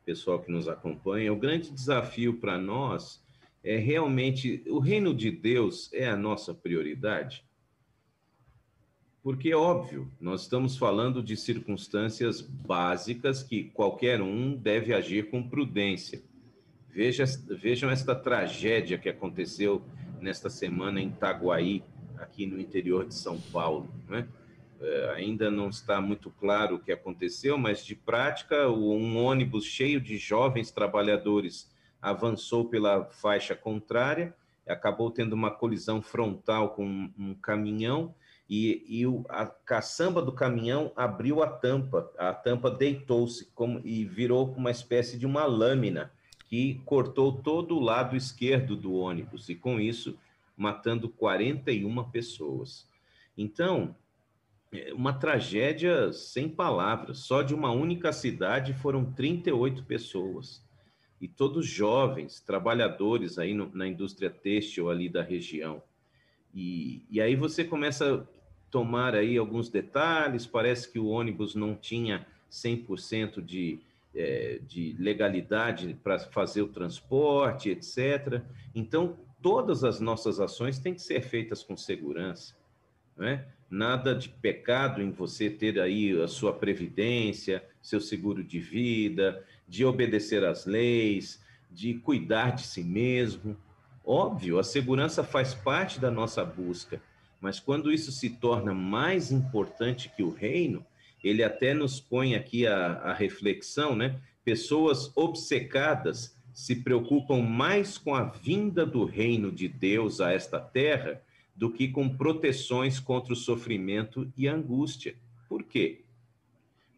[0.09, 3.23] pessoal que nos acompanha, o grande desafio para nós
[3.63, 7.45] é realmente o reino de Deus é a nossa prioridade.
[9.21, 16.23] Porque, óbvio, nós estamos falando de circunstâncias básicas que qualquer um deve agir com prudência.
[16.89, 19.83] Veja, vejam esta tragédia que aconteceu
[20.19, 21.83] nesta semana em Itaguaí,
[22.17, 23.87] aqui no interior de São Paulo.
[24.07, 24.27] Né?
[24.81, 29.99] É, ainda não está muito claro o que aconteceu, mas de prática, um ônibus cheio
[29.99, 31.69] de jovens trabalhadores
[32.01, 34.33] avançou pela faixa contrária,
[34.65, 38.13] acabou tendo uma colisão frontal com um caminhão
[38.49, 43.51] e, e o, a caçamba do caminhão abriu a tampa, a tampa deitou-se
[43.83, 46.11] e virou uma espécie de uma lâmina
[46.47, 50.17] que cortou todo o lado esquerdo do ônibus e com isso
[50.57, 52.87] matando 41 pessoas.
[53.37, 53.95] Então,
[54.93, 57.19] uma tragédia sem palavras.
[57.19, 60.63] Só de uma única cidade foram 38 pessoas.
[61.19, 65.81] E todos jovens, trabalhadores aí no, na indústria têxtil ali da região.
[66.53, 68.27] E, e aí você começa
[68.69, 73.79] tomar aí alguns detalhes, parece que o ônibus não tinha 100% de,
[74.15, 78.41] é, de legalidade para fazer o transporte, etc.
[78.73, 82.55] Então, todas as nossas ações têm que ser feitas com segurança,
[83.17, 83.47] não é?
[83.69, 89.85] Nada de pecado em você ter aí a sua previdência, seu seguro de vida, de
[89.85, 93.55] obedecer às leis, de cuidar de si mesmo.
[94.03, 96.99] Óbvio, a segurança faz parte da nossa busca,
[97.39, 100.83] mas quando isso se torna mais importante que o reino,
[101.23, 104.19] ele até nos põe aqui a, a reflexão, né?
[104.43, 111.21] Pessoas obcecadas se preocupam mais com a vinda do reino de Deus a esta terra
[111.59, 115.17] do que com proteções contra o sofrimento e a angústia.
[115.49, 116.05] Por quê?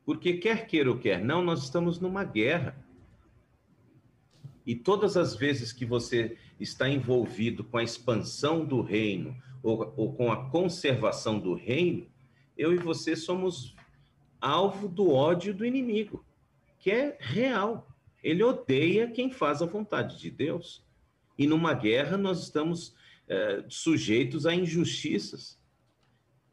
[0.06, 2.78] Porque quer queira ou quer não, nós estamos numa guerra.
[4.63, 10.13] E todas as vezes que você está envolvido com a expansão do reino, ou, ou
[10.13, 12.06] com a conservação do reino,
[12.56, 13.76] eu e você somos
[14.39, 16.24] alvo do ódio do inimigo,
[16.78, 17.88] que é real.
[18.24, 20.86] Ele odeia quem faz a vontade de Deus.
[21.36, 22.93] E numa guerra nós estamos
[23.28, 25.60] é, sujeitos a injustiças.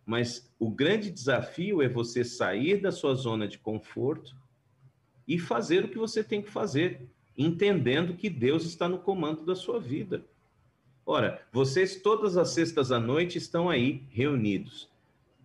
[0.05, 4.35] Mas o grande desafio é você sair da sua zona de conforto
[5.27, 9.55] e fazer o que você tem que fazer, entendendo que Deus está no comando da
[9.55, 10.25] sua vida.
[11.05, 14.91] Ora, vocês todas as sextas à noite estão aí reunidos.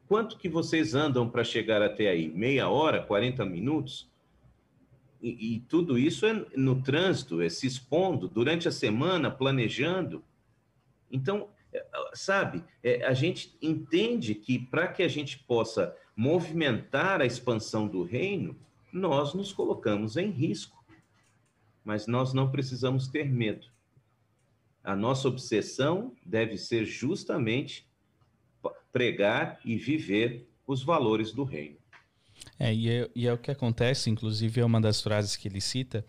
[0.08, 2.30] Quanto que vocês andam para chegar até aí?
[2.30, 4.10] Meia hora, 40 minutos?
[5.22, 10.22] E, e, tudo isso é no trânsito, é se expondo durante a semana, planejando.
[11.13, 17.25] Então, é, sabe, é, a gente entende que para que a gente possa movimentar a
[17.25, 18.58] expansão do reino,
[18.92, 20.83] nós nos colocamos em risco.
[21.85, 23.71] Mas nós não precisamos ter medo
[24.83, 27.88] a nossa obsessão deve ser justamente
[28.92, 31.77] pregar e viver os valores do reino.
[32.60, 35.62] É e, é, e é o que acontece, inclusive é uma das frases que ele
[35.62, 36.06] cita,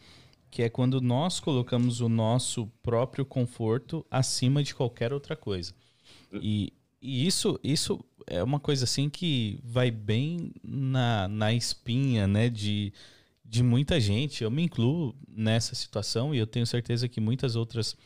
[0.55, 5.75] que é quando nós colocamos o nosso próprio conforto acima de qualquer outra coisa.
[6.33, 12.49] E, e isso, isso é uma coisa assim que vai bem na, na espinha, né,
[12.49, 12.93] de,
[13.45, 14.45] de muita gente.
[14.45, 17.97] Eu me incluo nessa situação e eu tenho certeza que muitas outras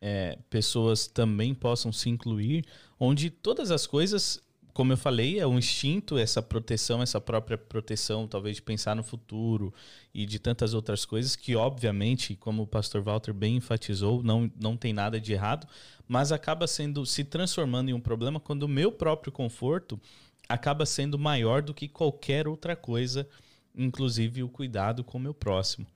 [0.00, 2.64] é, pessoas também possam se incluir,
[3.00, 4.40] onde todas as coisas
[4.80, 9.02] como eu falei, é um instinto, essa proteção, essa própria proteção, talvez de pensar no
[9.02, 9.74] futuro
[10.14, 14.78] e de tantas outras coisas que, obviamente, como o pastor Walter bem enfatizou, não, não
[14.78, 15.68] tem nada de errado,
[16.08, 20.00] mas acaba sendo se transformando em um problema quando o meu próprio conforto
[20.48, 23.28] acaba sendo maior do que qualquer outra coisa,
[23.76, 25.86] inclusive o cuidado com o meu próximo.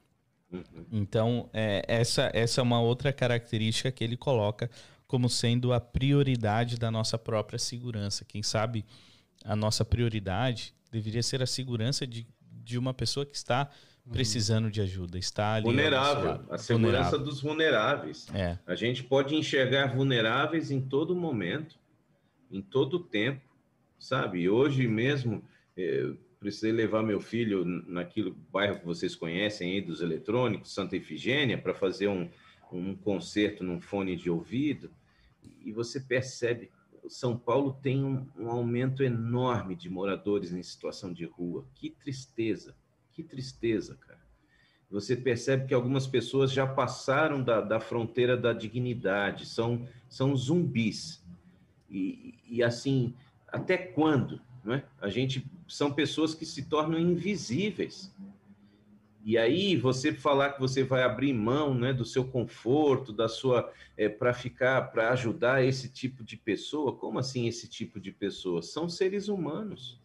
[0.53, 0.63] Uhum.
[0.93, 4.71] Então, é, essa, essa é uma outra característica que ele coloca
[5.15, 8.25] como sendo a prioridade da nossa própria segurança.
[8.25, 8.85] Quem sabe
[9.45, 13.71] a nossa prioridade deveria ser a segurança de, de uma pessoa que está
[14.05, 14.13] uhum.
[14.13, 17.19] precisando de ajuda, está ali vulnerável, a segurança vulnerável.
[17.21, 18.27] dos vulneráveis.
[18.35, 18.59] É.
[18.67, 21.77] A gente pode enxergar vulneráveis em todo momento,
[22.51, 23.49] em todo tempo,
[23.97, 24.49] sabe?
[24.49, 25.45] Hoje mesmo
[25.77, 31.57] eu precisei levar meu filho naquilo bairro que vocês conhecem aí dos eletrônicos, Santa Efigênia,
[31.57, 32.29] para fazer um,
[32.73, 34.91] um concerto num fone de ouvido,
[35.65, 36.71] e você percebe,
[37.09, 41.67] São Paulo tem um, um aumento enorme de moradores em situação de rua.
[41.75, 42.77] Que tristeza,
[43.13, 44.25] que tristeza, cara.
[44.91, 51.25] Você percebe que algumas pessoas já passaram da, da fronteira da dignidade, são, são zumbis.
[51.91, 53.15] E, e assim,
[53.49, 54.41] até quando?
[54.63, 54.85] Não é?
[55.01, 58.13] A gente são pessoas que se tornam invisíveis.
[59.25, 63.73] E aí você falar que você vai abrir mão, né, do seu conforto, da sua
[63.97, 68.61] é, para ficar, para ajudar esse tipo de pessoa, como assim esse tipo de pessoa?
[68.61, 69.99] São seres humanos.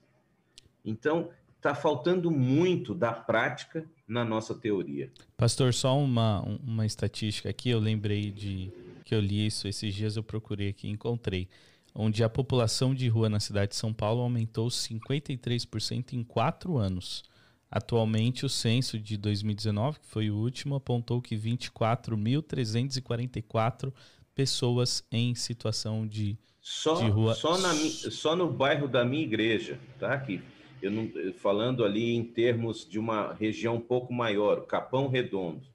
[0.85, 5.11] Então está faltando muito da prática na nossa teoria.
[5.35, 8.71] Pastor, só uma, uma estatística aqui, eu lembrei de
[9.03, 11.49] que eu li isso esses dias, eu procurei aqui, encontrei,
[11.93, 17.23] onde a população de rua na cidade de São Paulo aumentou 53% em quatro anos.
[17.71, 23.93] Atualmente, o censo de 2019, que foi o último, apontou que 24.344
[24.33, 27.35] pessoas em situação de, só, de rua.
[27.35, 30.17] Só, na, só no bairro da minha igreja, tá?
[30.17, 30.41] Que
[30.81, 35.67] eu não, falando ali em termos de uma região um pouco maior, Capão Redondo.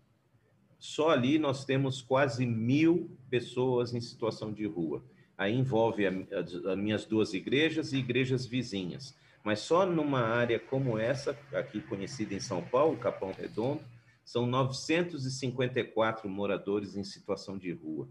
[0.79, 5.05] Só ali nós temos quase mil pessoas em situação de rua.
[5.37, 9.15] Aí envolve as minhas duas igrejas e igrejas vizinhas.
[9.45, 13.85] Mas só numa área como essa, aqui conhecida em São Paulo, Capão Redondo,
[14.25, 18.09] são 954 moradores em situação de rua.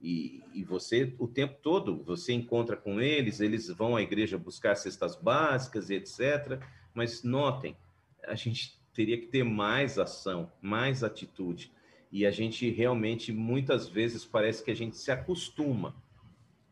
[0.00, 4.76] E, e, você, o tempo todo, você encontra com eles, eles vão à igreja buscar
[4.76, 6.62] cestas básicas e etc.
[6.94, 7.76] Mas notem,
[8.24, 11.72] a gente teria que ter mais ação, mais atitude.
[12.12, 15.94] E a gente realmente, muitas vezes, parece que a gente se acostuma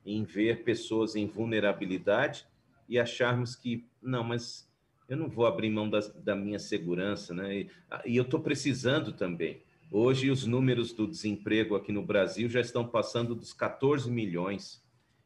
[0.07, 2.47] em ver pessoas em vulnerabilidade
[2.89, 4.69] e acharmos que, não, mas
[5.09, 7.57] eu não vou abrir mão das, da minha segurança, né?
[7.57, 7.71] E,
[8.07, 9.63] e eu estou precisando também.
[9.91, 14.85] Hoje, os números do desemprego aqui no Brasil já estão passando dos 14 milhões.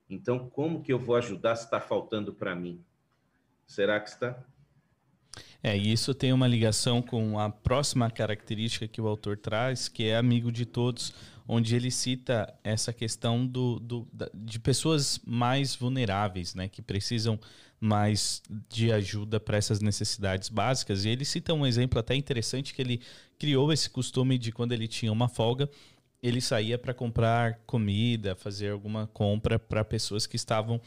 [0.08, 2.84] Então, como que eu vou ajudar se está faltando para mim?
[3.66, 4.44] Será que está?
[5.62, 10.04] É, e isso tem uma ligação com a próxima característica que o autor traz, que
[10.04, 11.12] é amigo de todos,
[11.46, 17.38] onde ele cita essa questão do, do, de pessoas mais vulneráveis, né, que precisam
[17.80, 21.04] mais de ajuda para essas necessidades básicas.
[21.04, 23.00] E ele cita um exemplo até interessante que ele
[23.38, 25.68] criou esse costume de quando ele tinha uma folga,
[26.22, 30.80] ele saía para comprar comida, fazer alguma compra para pessoas que estavam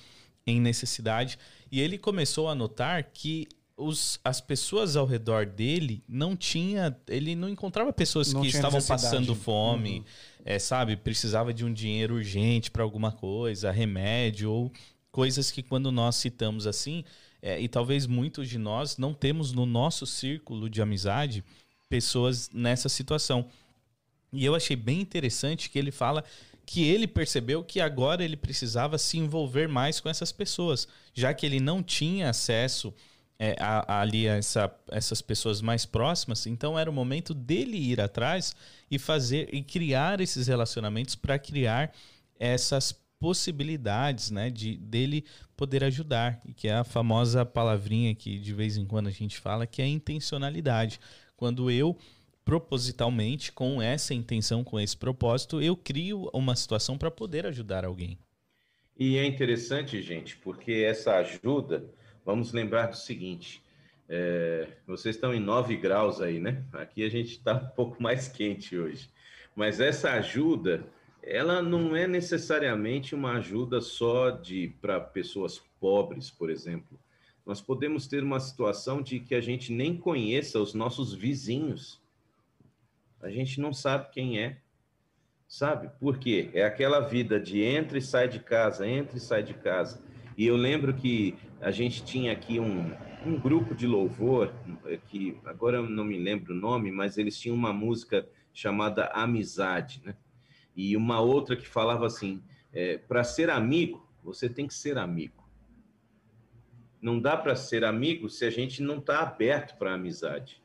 [0.47, 1.38] em necessidade.
[1.69, 3.47] E ele começou a notar que
[3.78, 6.95] os, as pessoas ao redor dele não tinha.
[7.07, 10.05] Ele não encontrava pessoas não que estavam passando fome, uhum.
[10.45, 10.95] é, sabe?
[10.95, 14.71] Precisava de um dinheiro urgente para alguma coisa, remédio ou
[15.11, 17.03] coisas que quando nós citamos assim,
[17.41, 21.43] é, e talvez muitos de nós não temos no nosso círculo de amizade
[21.89, 23.47] pessoas nessa situação.
[24.34, 26.23] E eu achei bem interessante que ele fala
[26.65, 31.45] que ele percebeu que agora ele precisava se envolver mais com essas pessoas, já que
[31.45, 32.93] ele não tinha acesso
[33.38, 37.99] é, a, a, ali essa, essas pessoas mais próximas, então era o momento dele ir
[37.99, 38.55] atrás
[38.89, 41.93] e fazer e criar esses relacionamentos para criar
[42.39, 45.25] essas possibilidades, né, de dele
[45.55, 49.38] poder ajudar, e que é a famosa palavrinha que de vez em quando a gente
[49.38, 50.99] fala, que é intencionalidade.
[51.36, 51.97] Quando eu
[52.45, 58.19] propositalmente, com essa intenção, com esse propósito, eu crio uma situação para poder ajudar alguém.
[58.97, 61.83] E é interessante, gente, porque essa ajuda
[62.26, 63.63] vamos lembrar do seguinte:
[64.09, 66.63] é, vocês estão em 9 graus aí, né?
[66.73, 69.09] Aqui a gente está um pouco mais quente hoje.
[69.55, 70.84] Mas essa ajuda,
[71.23, 76.99] ela não é necessariamente uma ajuda só de para pessoas pobres, por exemplo.
[77.45, 82.01] Nós podemos ter uma situação de que a gente nem conheça os nossos vizinhos.
[83.21, 84.57] A gente não sabe quem é.
[85.47, 85.91] Sabe?
[85.99, 86.49] Por quê?
[86.53, 90.01] É aquela vida de entra e sai de casa, entra e sai de casa
[90.38, 92.93] E eu lembro que a gente tinha aqui um,
[93.25, 94.53] um grupo de louvor,
[95.07, 100.01] que agora eu não me lembro o nome, mas eles tinham uma música chamada Amizade,
[100.03, 100.15] né?
[100.75, 105.47] E uma outra que falava assim: é, para ser amigo, você tem que ser amigo.
[107.01, 110.61] Não dá para ser amigo se a gente não está aberto para amizade.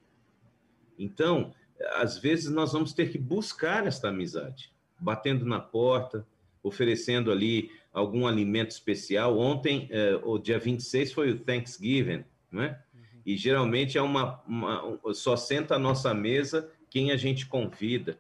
[0.98, 1.54] Então,
[1.94, 6.26] às vezes nós vamos ter que buscar esta amizade, batendo na porta,
[6.62, 9.38] oferecendo ali algum alimento especial.
[9.38, 12.78] Ontem, eh, o dia 26 foi o Thanksgiving, né?
[12.94, 13.00] Uhum.
[13.26, 18.18] E geralmente é uma, uma, só senta à nossa mesa quem a gente convida.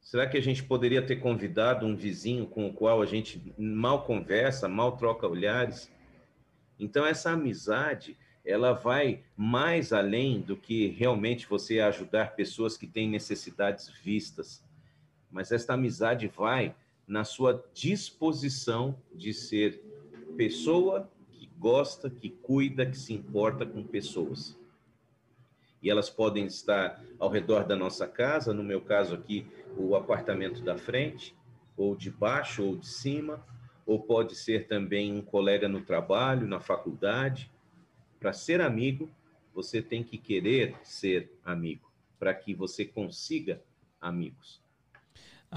[0.00, 4.04] Será que a gente poderia ter convidado um vizinho com o qual a gente mal
[4.04, 5.90] conversa, mal troca olhares?
[6.78, 13.08] Então essa amizade, ela vai mais além do que realmente você ajudar pessoas que têm
[13.08, 14.62] necessidades vistas.
[15.30, 16.74] Mas esta amizade vai
[17.06, 19.82] na sua disposição de ser
[20.36, 24.58] pessoa que gosta, que cuida, que se importa com pessoas.
[25.80, 29.46] E elas podem estar ao redor da nossa casa, no meu caso aqui,
[29.76, 31.36] o apartamento da frente,
[31.76, 33.44] ou de baixo ou de cima,
[33.84, 37.52] ou pode ser também um colega no trabalho, na faculdade.
[38.18, 39.08] Para ser amigo,
[39.54, 41.88] você tem que querer ser amigo,
[42.18, 43.62] para que você consiga
[44.00, 44.65] amigos.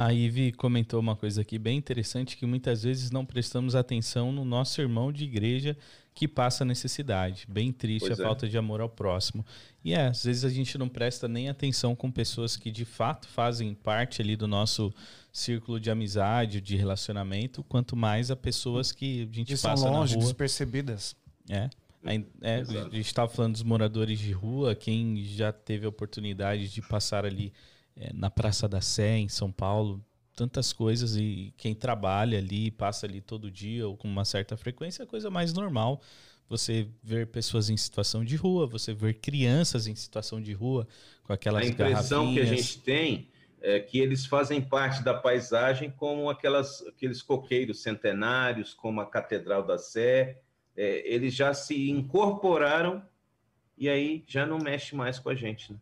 [0.02, 4.46] A Ive comentou uma coisa aqui bem interessante que muitas vezes não prestamos atenção no
[4.46, 5.76] nosso irmão de igreja
[6.16, 7.46] que passa necessidade.
[7.50, 8.26] Bem triste pois a é.
[8.26, 9.46] falta de amor ao próximo.
[9.84, 13.28] E é, às vezes a gente não presta nem atenção com pessoas que de fato
[13.28, 14.94] fazem parte ali do nosso
[15.34, 19.92] círculo de amizade, de relacionamento, quanto mais a pessoas que a gente e passa são
[19.92, 20.30] longe, na rua.
[20.30, 21.14] despercebidas.
[21.50, 21.70] É.
[22.42, 26.82] É, a gente estava falando dos moradores de rua, quem já teve a oportunidade de
[26.82, 27.52] passar ali
[28.00, 33.06] é, na Praça da Sé, em São Paulo, tantas coisas e quem trabalha ali, passa
[33.06, 36.02] ali todo dia ou com uma certa frequência, é a coisa mais normal.
[36.48, 40.88] Você ver pessoas em situação de rua, você ver crianças em situação de rua
[41.24, 43.28] com aquelas A impressão que a gente tem
[43.62, 49.64] é que eles fazem parte da paisagem como aquelas, aqueles coqueiros centenários, como a Catedral
[49.64, 50.42] da Sé.
[50.76, 53.04] É, eles já se incorporaram
[53.78, 55.74] e aí já não mexe mais com a gente.
[55.74, 55.80] Né?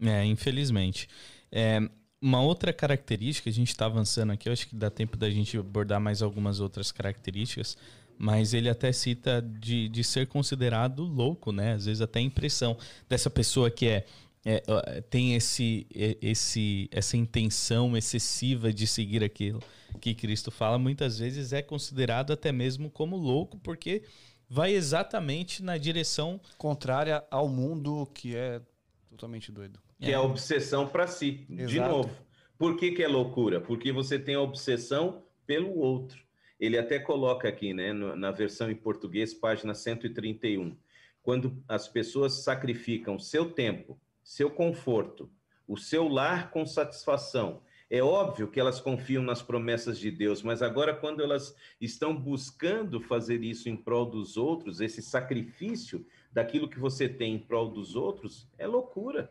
[0.00, 1.08] É, infelizmente.
[1.50, 1.80] É,
[2.20, 5.58] uma outra característica, a gente está avançando aqui, eu acho que dá tempo da gente
[5.58, 7.76] abordar mais algumas outras características,
[8.16, 11.74] mas ele até cita de, de ser considerado louco, né?
[11.74, 12.78] Às vezes até a impressão
[13.08, 14.06] dessa pessoa que é,
[14.46, 19.62] é, tem esse, esse, essa intenção excessiva de seguir aquilo
[20.00, 24.02] que Cristo fala, muitas vezes é considerado até mesmo como louco, porque
[24.48, 28.62] vai exatamente na direção contrária ao mundo que é
[29.10, 31.46] totalmente doido que é, a obsessão para si.
[31.50, 31.66] Exato.
[31.66, 32.10] De novo.
[32.58, 33.60] Por que, que é loucura?
[33.60, 36.22] Porque você tem a obsessão pelo outro.
[36.58, 40.76] Ele até coloca aqui, né, na versão em português, página 131.
[41.22, 45.30] Quando as pessoas sacrificam seu tempo, seu conforto,
[45.66, 50.62] o seu lar com satisfação, é óbvio que elas confiam nas promessas de Deus, mas
[50.62, 56.78] agora, quando elas estão buscando fazer isso em prol dos outros, esse sacrifício daquilo que
[56.78, 59.30] você tem em prol dos outros, é loucura.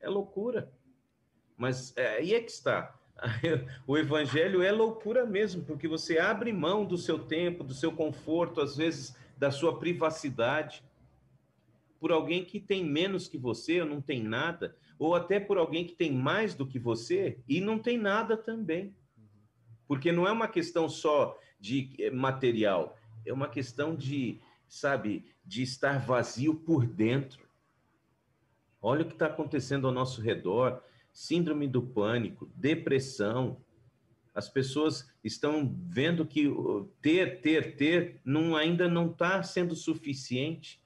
[0.00, 0.72] É loucura.
[1.56, 2.98] Mas é, aí é que está.
[3.86, 8.60] O evangelho é loucura mesmo, porque você abre mão do seu tempo, do seu conforto,
[8.60, 10.82] às vezes da sua privacidade,
[11.98, 15.86] por alguém que tem menos que você, ou não tem nada, ou até por alguém
[15.86, 18.94] que tem mais do que você e não tem nada também.
[19.86, 22.96] Porque não é uma questão só de eh, material,
[23.26, 27.49] é uma questão de, sabe, de estar vazio por dentro.
[28.82, 33.56] Olha o que está acontecendo ao nosso redor: síndrome do pânico, depressão.
[34.34, 36.48] As pessoas estão vendo que
[37.02, 40.80] ter, ter, ter não, ainda não está sendo suficiente.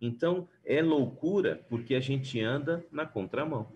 [0.00, 3.70] Então, é loucura porque a gente anda na contramão.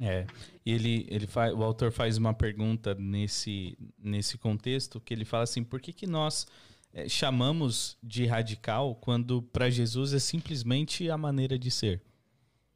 [0.00, 0.26] É,
[0.64, 5.64] ele, ele faz, o autor faz uma pergunta nesse, nesse contexto que ele fala assim,
[5.64, 6.46] por que, que nós
[6.92, 12.02] é, chamamos de radical quando para Jesus é simplesmente a maneira de ser.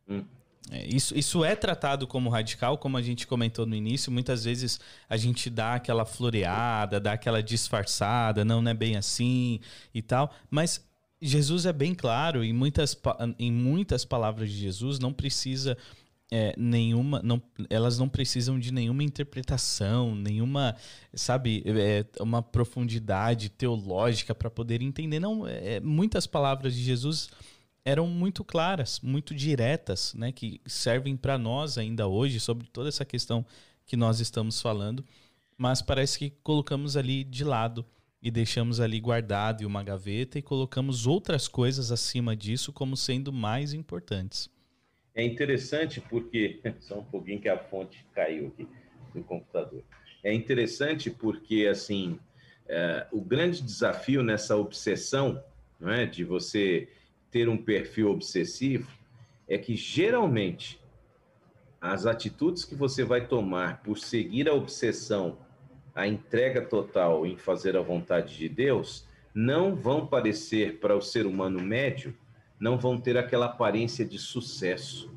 [0.08, 0.24] Hum.
[0.70, 4.12] É, isso, isso é tratado como radical, como a gente comentou no início.
[4.12, 9.60] Muitas vezes a gente dá aquela floreada, dá aquela disfarçada, não, não é bem assim
[9.92, 10.32] e tal.
[10.50, 10.84] Mas
[11.20, 12.96] Jesus é bem claro, em muitas,
[13.38, 15.76] em muitas palavras de Jesus não precisa
[16.34, 20.74] é, nenhuma, não, elas não precisam de nenhuma interpretação, nenhuma,
[21.12, 25.20] sabe, é, uma profundidade teológica para poder entender.
[25.20, 27.28] Não, é, muitas palavras de Jesus
[27.84, 33.04] eram muito claras, muito diretas, né, que servem para nós ainda hoje sobre toda essa
[33.04, 33.44] questão
[33.84, 35.04] que nós estamos falando,
[35.58, 37.84] mas parece que colocamos ali de lado
[38.22, 43.30] e deixamos ali guardado em uma gaveta e colocamos outras coisas acima disso como sendo
[43.30, 44.48] mais importantes.
[45.14, 48.68] É interessante porque só um pouquinho que a fonte caiu aqui
[49.14, 49.82] do computador.
[50.24, 52.18] É interessante porque assim
[52.68, 55.42] é, o grande desafio nessa obsessão,
[55.78, 56.88] não é, de você
[57.30, 58.90] ter um perfil obsessivo,
[59.48, 60.80] é que geralmente
[61.80, 65.38] as atitudes que você vai tomar por seguir a obsessão
[65.94, 71.26] a entrega total em fazer a vontade de Deus, não vão parecer para o ser
[71.26, 72.16] humano médio,
[72.62, 75.12] não vão ter aquela aparência de sucesso.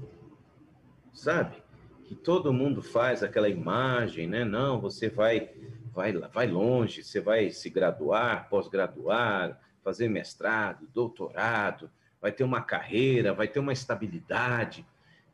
[1.14, 1.58] Sabe?
[2.06, 4.44] Que todo mundo faz aquela imagem, né?
[4.44, 5.52] Não, você vai
[5.94, 13.32] vai vai longe, você vai se graduar, pós-graduar, fazer mestrado, doutorado, vai ter uma carreira,
[13.32, 14.84] vai ter uma estabilidade,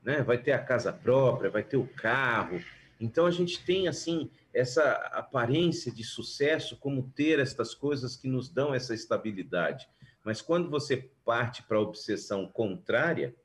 [0.04, 0.22] né?
[0.22, 2.62] Vai ter a casa própria, vai ter o carro.
[3.00, 8.50] Então a gente tem assim essa aparência de sucesso, como ter estas coisas que nos
[8.50, 9.88] dão essa estabilidade.
[10.24, 13.36] Mas quando você parte para a obsessão contrária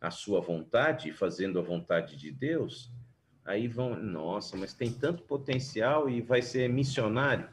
[0.00, 2.90] à sua vontade, fazendo a vontade de Deus,
[3.44, 7.48] aí vão, nossa, mas tem tanto potencial e vai ser missionário.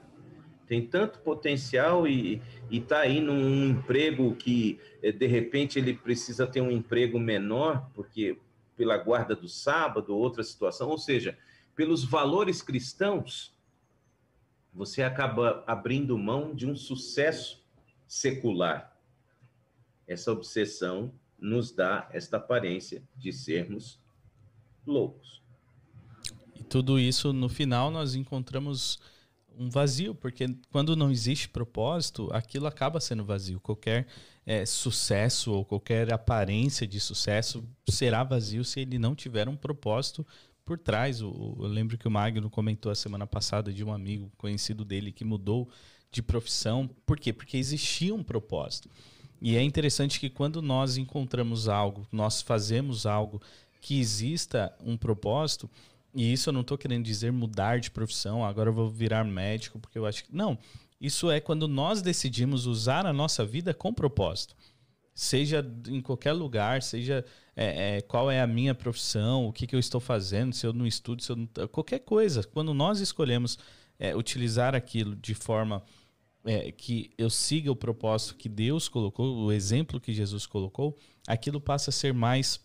[0.68, 6.62] Tem tanto potencial e está aí num emprego que, eh, de repente, ele precisa ter
[6.62, 8.38] um emprego menor, porque
[8.76, 11.38] pela guarda do sábado, outra situação, ou seja,
[11.76, 13.56] pelos valores cristãos,
[14.74, 17.63] você acaba abrindo mão de um sucesso
[18.08, 18.98] secular.
[20.08, 24.00] Essa obsessão nos dá esta aparência de sermos
[24.86, 25.42] loucos.
[26.56, 29.00] E tudo isso, no final, nós encontramos
[29.58, 33.60] um vazio, porque quando não existe propósito, aquilo acaba sendo vazio.
[33.60, 34.08] Qualquer
[34.46, 40.26] é, sucesso ou qualquer aparência de sucesso será vazio se ele não tiver um propósito
[40.66, 41.20] por trás.
[41.20, 45.26] eu lembro que o Magno comentou a semana passada de um amigo conhecido dele que
[45.26, 45.70] mudou
[46.14, 46.90] de profissão.
[47.06, 47.34] Por quê?
[47.34, 48.90] Porque existia um propósito.
[49.42, 53.42] E é interessante que quando nós encontramos algo, nós fazemos algo
[53.82, 55.70] que exista um propósito,
[56.16, 59.80] e isso eu não estou querendo dizer mudar de profissão, agora eu vou virar médico,
[59.80, 60.34] porque eu acho que.
[60.34, 60.58] Não.
[61.02, 64.56] Isso é quando nós decidimos usar a nossa vida com propósito
[65.14, 67.24] seja em qualquer lugar, seja
[67.56, 70.74] é, é, qual é a minha profissão, o que, que eu estou fazendo, se eu
[70.74, 72.44] não estudo, se eu não, qualquer coisa.
[72.44, 73.60] Quando nós escolhemos
[74.00, 75.84] é, utilizar aquilo de forma
[76.46, 81.60] é, que eu siga o propósito que Deus colocou, o exemplo que Jesus colocou, aquilo
[81.60, 82.60] passa a ser mais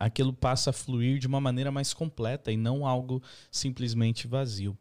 [0.00, 3.22] aquilo passa a fluir de uma maneira mais completa e não algo
[3.52, 4.76] simplesmente vazio.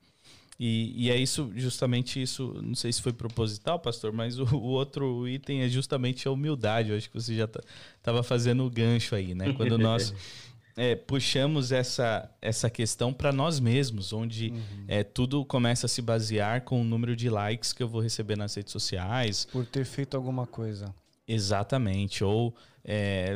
[0.57, 4.63] E, e, é isso, justamente isso, não sei se foi proposital, pastor, mas o, o
[4.63, 6.91] outro item é justamente a humildade.
[6.91, 9.51] Eu acho que você já estava tá, fazendo o gancho aí, né?
[9.53, 10.13] Quando nós
[10.77, 14.85] é, puxamos essa, essa questão para nós mesmos, onde uhum.
[14.87, 18.37] é, tudo começa a se basear com o número de likes que eu vou receber
[18.37, 19.45] nas redes sociais.
[19.51, 20.93] Por ter feito alguma coisa.
[21.27, 22.23] Exatamente.
[22.23, 22.53] Ou
[22.83, 23.33] é,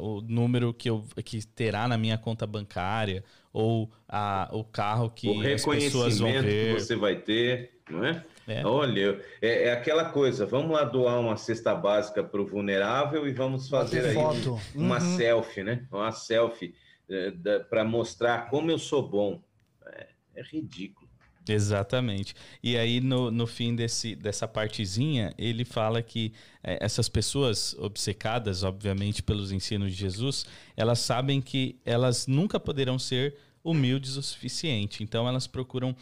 [0.00, 3.22] o número que, eu, que terá na minha conta bancária,
[3.52, 6.74] ou a, o carro que o as pessoas vão ver.
[6.74, 8.24] que você vai ter, não é?
[8.48, 8.66] É.
[8.66, 13.32] Olha, é, é, aquela coisa, vamos lá doar uma cesta básica para o vulnerável e
[13.32, 15.16] vamos fazer aí um, uma uhum.
[15.16, 15.86] selfie, né?
[15.92, 16.74] Uma selfie
[17.10, 17.30] é,
[17.68, 19.42] para mostrar como eu sou bom.
[19.86, 21.08] É, é ridículo.
[21.46, 22.34] Exatamente.
[22.62, 26.32] E aí, no, no fim desse, dessa partezinha, ele fala que
[26.62, 30.46] é, essas pessoas obcecadas, obviamente, pelos ensinos de Jesus,
[30.76, 35.02] elas sabem que elas nunca poderão ser humildes o suficiente.
[35.02, 35.94] Então, elas procuram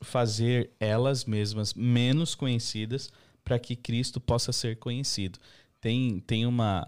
[0.00, 3.10] fazer elas mesmas menos conhecidas
[3.44, 5.38] para que Cristo possa ser conhecido.
[5.80, 6.86] Tem, tem uma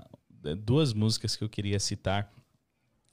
[0.58, 2.32] duas músicas que eu queria citar.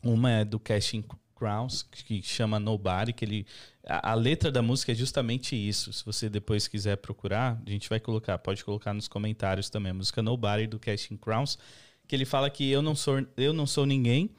[0.03, 1.03] Uma é do Casting
[1.35, 3.45] Crowns, que chama Nobody, que ele
[3.85, 5.91] a, a, letra da música é justamente isso.
[5.93, 9.95] Se você depois quiser procurar, a gente vai colocar, pode colocar nos comentários também, a
[9.95, 11.57] música Nobody do Casting Crowns,
[12.07, 14.29] que ele fala que eu não sou eu não sou ninguém.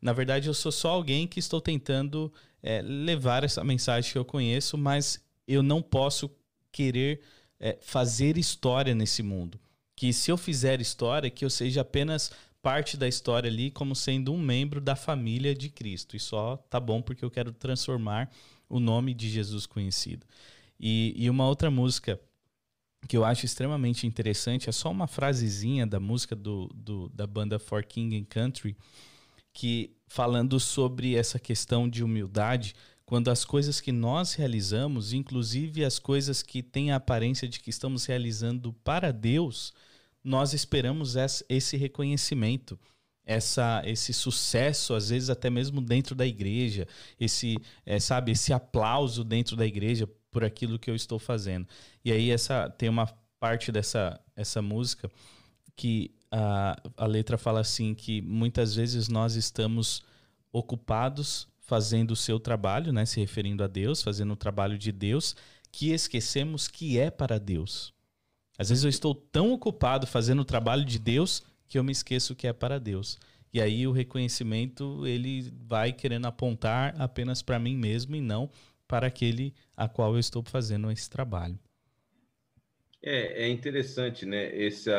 [0.00, 2.32] Na verdade, eu sou só alguém que estou tentando
[2.62, 6.30] é, levar essa mensagem que eu conheço, mas eu não posso
[6.72, 7.20] querer
[7.58, 9.58] é, fazer história nesse mundo.
[9.96, 12.30] Que se eu fizer história, que eu seja apenas
[12.62, 16.16] parte da história ali como sendo um membro da família de Cristo.
[16.16, 18.30] E só tá bom porque eu quero transformar
[18.68, 20.26] o nome de Jesus conhecido.
[20.78, 22.20] E, e uma outra música
[23.06, 27.58] que eu acho extremamente interessante é só uma frasezinha da música do, do, da banda
[27.58, 28.76] For King and Country,
[29.58, 35.98] que falando sobre essa questão de humildade, quando as coisas que nós realizamos, inclusive as
[35.98, 39.72] coisas que têm a aparência de que estamos realizando para Deus,
[40.22, 41.16] nós esperamos
[41.48, 42.78] esse reconhecimento,
[43.26, 46.86] essa, esse sucesso, às vezes até mesmo dentro da igreja,
[47.18, 50.08] esse, é, sabe, esse aplauso dentro da igreja.
[50.30, 51.66] por aquilo que eu estou fazendo.
[52.04, 53.08] E aí essa tem uma
[53.40, 55.10] parte dessa essa música
[55.74, 60.02] que a, a letra fala assim que muitas vezes nós estamos
[60.52, 65.36] ocupados fazendo o seu trabalho, né, se referindo a Deus, fazendo o trabalho de Deus,
[65.70, 67.92] que esquecemos que é para Deus.
[68.58, 72.34] Às vezes eu estou tão ocupado fazendo o trabalho de Deus que eu me esqueço
[72.34, 73.18] que é para Deus.
[73.52, 78.50] E aí o reconhecimento ele vai querendo apontar apenas para mim mesmo e não
[78.86, 81.58] para aquele a qual eu estou fazendo esse trabalho.
[83.02, 84.90] É, é interessante, né, esse,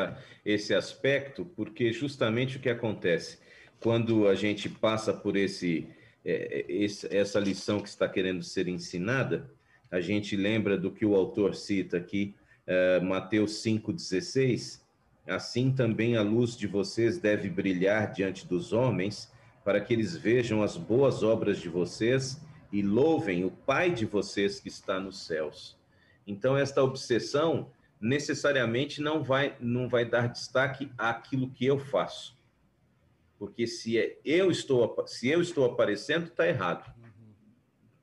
[0.44, 3.38] esse aspecto, porque justamente o que acontece
[3.80, 5.88] quando a gente passa por esse,
[6.24, 9.50] é, esse essa lição que está querendo ser ensinada,
[9.90, 12.34] a gente lembra do que o autor cita aqui,
[12.66, 14.82] é, Mateus 5,16,
[15.26, 19.32] assim também a luz de vocês deve brilhar diante dos homens,
[19.64, 22.40] para que eles vejam as boas obras de vocês
[22.72, 25.76] e louvem o Pai de vocês que está nos céus.
[26.26, 27.70] Então, esta obsessão
[28.00, 32.38] necessariamente não vai, não vai dar destaque àquilo que eu faço.
[33.38, 36.92] Porque se é, eu estou, se eu estou aparecendo, está errado.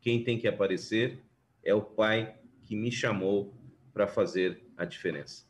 [0.02, 1.24] Quem tem que aparecer
[1.64, 3.54] é o Pai que me chamou
[3.94, 5.46] para fazer a diferença.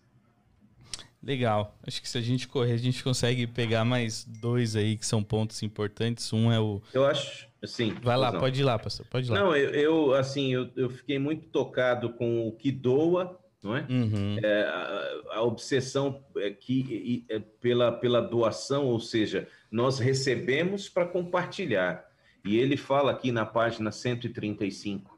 [1.22, 1.78] Legal.
[1.86, 5.24] Acho que se a gente correr, a gente consegue pegar mais dois aí que são
[5.24, 6.32] pontos importantes.
[6.32, 6.82] Um é o.
[6.94, 7.94] Eu acho, assim.
[8.02, 8.40] Vai lá, não.
[8.40, 9.06] pode ir lá, pastor.
[9.08, 9.40] Pode ir lá.
[9.40, 13.86] Não, eu, eu assim, eu, eu fiquei muito tocado com o que doa não é?
[13.90, 14.38] Uhum.
[14.44, 21.06] é a, a, obsessão é que é pela, pela doação, ou seja, nós recebemos para
[21.06, 22.06] compartilhar.
[22.46, 25.18] E ele fala aqui na página 135: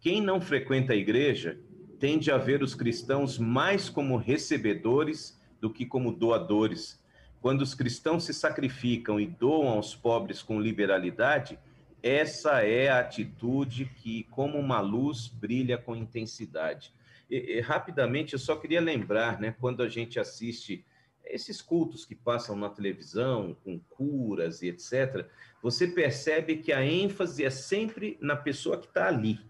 [0.00, 1.58] quem não frequenta a igreja
[1.98, 7.02] tende a ver os cristãos mais como recebedores do que como doadores.
[7.40, 11.58] Quando os cristãos se sacrificam e doam aos pobres com liberalidade,
[12.02, 16.92] essa é a atitude que, como uma luz, brilha com intensidade.
[17.28, 20.84] E, e, rapidamente, eu só queria lembrar, né, quando a gente assiste
[21.24, 25.26] esses cultos que passam na televisão, com curas e etc.,
[25.62, 29.40] você percebe que a ênfase é sempre na pessoa que está ali.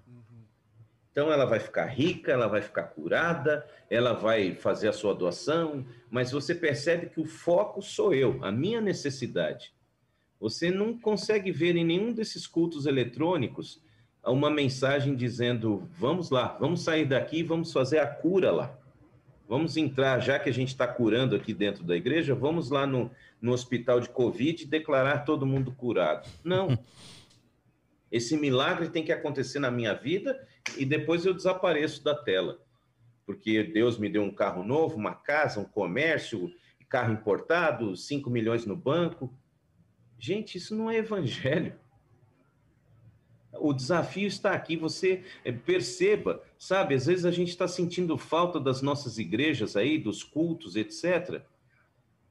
[1.10, 5.86] Então, ela vai ficar rica, ela vai ficar curada, ela vai fazer a sua doação,
[6.10, 9.72] mas você percebe que o foco sou eu, a minha necessidade.
[10.40, 13.80] Você não consegue ver em nenhum desses cultos eletrônicos
[14.30, 18.78] uma mensagem dizendo: vamos lá, vamos sair daqui, vamos fazer a cura lá.
[19.46, 23.10] Vamos entrar, já que a gente está curando aqui dentro da igreja, vamos lá no,
[23.40, 26.28] no hospital de Covid e declarar todo mundo curado.
[26.42, 26.78] Não.
[28.10, 30.46] Esse milagre tem que acontecer na minha vida
[30.78, 32.58] e depois eu desapareço da tela.
[33.26, 36.50] Porque Deus me deu um carro novo, uma casa, um comércio,
[36.88, 39.36] carro importado, 5 milhões no banco.
[40.16, 41.74] Gente, isso não é evangelho.
[43.64, 46.94] O desafio está aqui, você eh, perceba, sabe?
[46.94, 51.40] Às vezes a gente está sentindo falta das nossas igrejas aí, dos cultos, etc.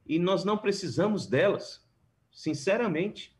[0.06, 1.84] E nós não precisamos delas,
[2.30, 3.34] sinceramente.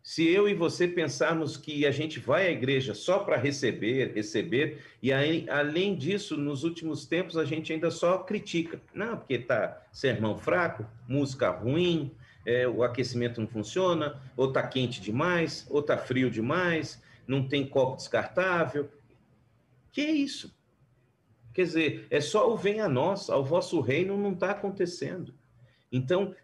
[0.00, 4.80] Se eu e você pensarmos que a gente vai à igreja só para receber, receber,
[5.02, 8.80] e aí, além disso, nos últimos tempos a gente ainda só critica.
[8.94, 12.12] Não, porque tá sermão fraco, música ruim,
[12.46, 17.66] é, o aquecimento não funciona, ou está quente demais, ou está frio demais, não tem
[17.66, 18.88] copo descartável.
[19.90, 20.56] Que é isso?
[21.52, 25.34] Quer dizer, é só o vem a nós, ao vosso reino não está acontecendo.
[25.90, 26.34] Então,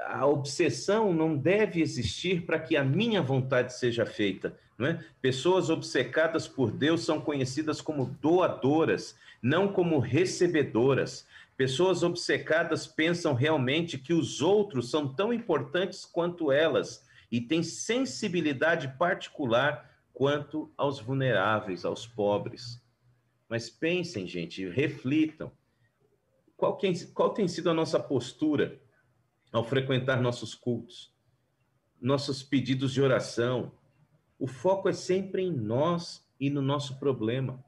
[0.00, 4.58] a obsessão não deve existir para que a minha vontade seja feita.
[4.76, 5.04] Não é?
[5.20, 11.26] Pessoas obcecadas por Deus são conhecidas como doadoras, não como recebedoras.
[11.56, 18.96] Pessoas obcecadas pensam realmente que os outros são tão importantes quanto elas e têm sensibilidade
[18.98, 22.82] particular quanto aos vulneráveis, aos pobres.
[23.48, 25.52] Mas pensem, gente, reflitam.
[26.56, 28.80] Qual, que, qual tem sido a nossa postura
[29.52, 31.12] ao frequentar nossos cultos,
[32.00, 33.72] nossos pedidos de oração?
[34.38, 37.64] O foco é sempre em nós e no nosso problema.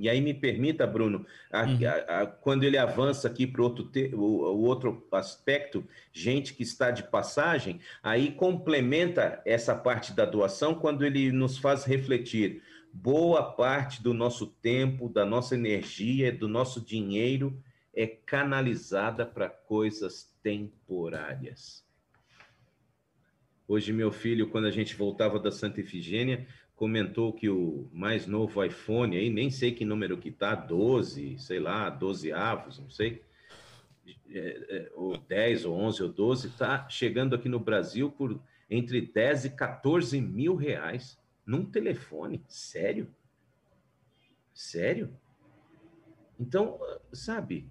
[0.00, 1.78] E aí me permita, Bruno, a, uhum.
[1.86, 6.90] a, a, quando ele avança aqui para outro o, o, outro aspecto, gente que está
[6.90, 12.62] de passagem, aí complementa essa parte da doação quando ele nos faz refletir.
[12.92, 20.34] Boa parte do nosso tempo, da nossa energia, do nosso dinheiro é canalizada para coisas
[20.42, 21.84] temporárias.
[23.68, 26.44] Hoje, meu filho, quando a gente voltava da Santa Efigênia,
[26.80, 31.60] comentou que o mais novo iPhone, aí nem sei que número que tá, 12, sei
[31.60, 33.22] lá, 12 avos, não sei,
[34.30, 39.02] é, é, ou 10, ou 11, ou 12, tá chegando aqui no Brasil por entre
[39.02, 42.42] 10 e 14 mil reais num telefone.
[42.48, 43.14] Sério?
[44.54, 45.14] Sério?
[46.38, 46.80] Então,
[47.12, 47.70] sabe?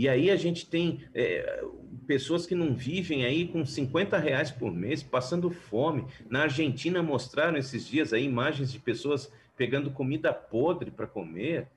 [0.00, 1.62] E aí a gente tem é,
[2.06, 6.06] pessoas que não vivem aí com 50 reais por mês, passando fome.
[6.30, 11.68] Na Argentina mostraram esses dias aí imagens de pessoas pegando comida podre para comer,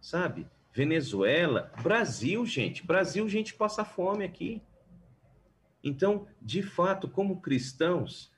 [0.00, 0.48] sabe?
[0.72, 2.84] Venezuela, Brasil, gente.
[2.84, 4.60] Brasil, gente passa fome aqui.
[5.80, 8.32] Então, de fato, como cristãos,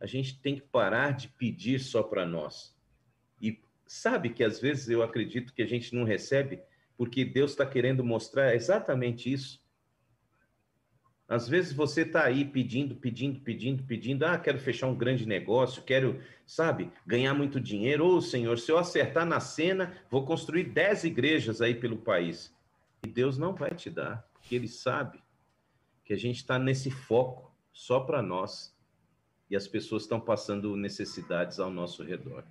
[0.00, 2.74] a gente tem que parar de pedir só para nós.
[3.38, 6.62] E sabe que às vezes eu acredito que a gente não recebe
[6.96, 9.64] porque Deus está querendo mostrar exatamente isso.
[11.28, 15.82] Às vezes você está aí pedindo, pedindo, pedindo, pedindo, ah, quero fechar um grande negócio,
[15.82, 18.06] quero, sabe, ganhar muito dinheiro.
[18.06, 22.54] Ô, Senhor, se eu acertar na cena, vou construir dez igrejas aí pelo país.
[23.04, 25.20] E Deus não vai te dar, porque Ele sabe
[26.04, 28.74] que a gente está nesse foco só para nós
[29.50, 32.44] e as pessoas estão passando necessidades ao nosso redor.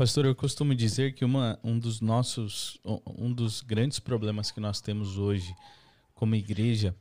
[0.00, 4.80] Pastor, eu costumo dizer que uma, um dos nossos, um dos grandes problemas que nós
[4.80, 5.54] temos hoje
[6.14, 6.96] como igreja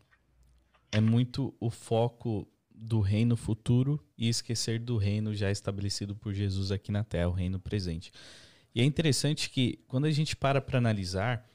[0.92, 6.74] é muito o foco do reino futuro e esquecer do reino já estabelecido por Jesus
[6.74, 8.12] aqui na terra, o reino presente.
[8.76, 11.50] E é interessante que quando a gente para para analisar,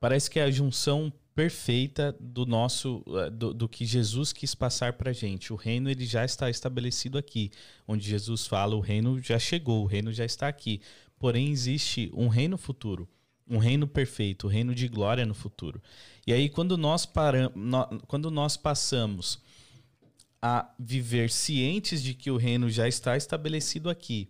[0.00, 4.92] parece que é a junção perfeita do nosso eh, do, do que Jesus quis passar
[4.92, 5.52] para gente.
[5.52, 7.50] O reino ele já está estabelecido aqui,
[7.86, 10.80] onde Jesus fala o reino já chegou, o reino já está aqui.
[11.18, 13.08] Porém existe um reino futuro,
[13.48, 15.82] um reino perfeito, um reino de glória no futuro.
[16.26, 17.52] E aí quando nós paramos,
[18.06, 19.40] quando nós passamos
[20.40, 24.28] a viver cientes de que o reino já está estabelecido aqui,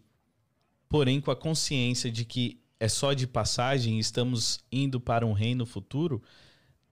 [0.89, 5.67] porém com a consciência de que é só de passagem, estamos indo para um reino
[5.67, 6.23] futuro,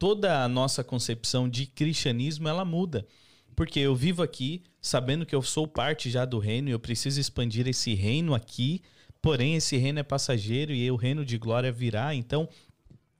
[0.03, 3.07] toda a nossa concepção de cristianismo ela muda.
[3.55, 7.21] Porque eu vivo aqui sabendo que eu sou parte já do reino e eu preciso
[7.21, 8.83] expandir esse reino aqui,
[9.21, 12.13] porém esse reino é passageiro e o reino de glória virá.
[12.17, 12.49] Então,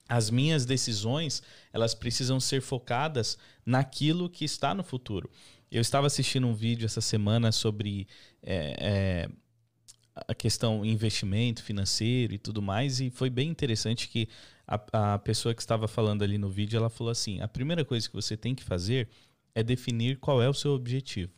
[0.09, 5.31] as minhas decisões, elas precisam ser focadas naquilo que está no futuro.
[5.71, 8.09] Eu estava assistindo um vídeo essa semana sobre
[8.41, 9.29] é, é,
[10.27, 14.27] a questão investimento financeiro e tudo mais, e foi bem interessante que
[14.91, 18.07] a, a pessoa que estava falando ali no vídeo, ela falou assim: a primeira coisa
[18.07, 19.07] que você tem que fazer
[19.53, 21.31] é definir qual é o seu objetivo.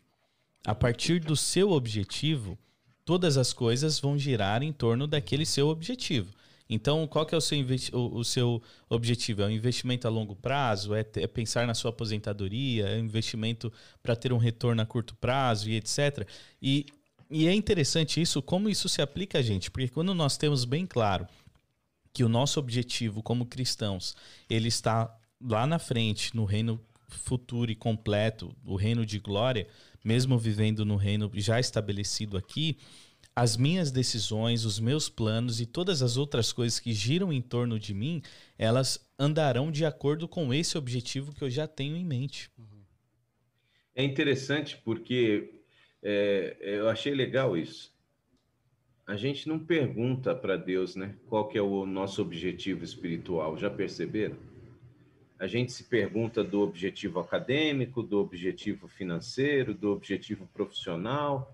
[0.66, 2.58] A partir do seu objetivo,
[3.04, 6.34] todas as coisas vão girar em torno daquele seu objetivo.
[6.68, 7.60] Então, qual que é o seu,
[7.94, 9.44] o, o seu objetivo?
[9.44, 10.96] É um investimento a longo prazo?
[10.96, 12.88] É, é pensar na sua aposentadoria?
[12.88, 13.72] É um investimento
[14.02, 16.28] para ter um retorno a curto prazo e etc.
[16.60, 16.88] E,
[17.30, 20.88] e é interessante isso, como isso se aplica a gente, porque quando nós temos bem
[20.88, 21.28] claro
[22.16, 24.16] que o nosso objetivo como cristãos,
[24.50, 29.68] ele está lá na frente, no reino futuro e completo, o reino de glória,
[30.02, 32.78] mesmo vivendo no reino já estabelecido aqui,
[33.36, 37.78] as minhas decisões, os meus planos e todas as outras coisas que giram em torno
[37.78, 38.22] de mim,
[38.58, 42.50] elas andarão de acordo com esse objetivo que eu já tenho em mente.
[43.94, 45.52] É interessante porque
[46.02, 47.94] é, eu achei legal isso
[49.08, 53.56] a gente não pergunta para Deus, né, qual que é o nosso objetivo espiritual.
[53.58, 54.38] Já perceberam?
[55.38, 61.54] A gente se pergunta do objetivo acadêmico, do objetivo financeiro, do objetivo profissional,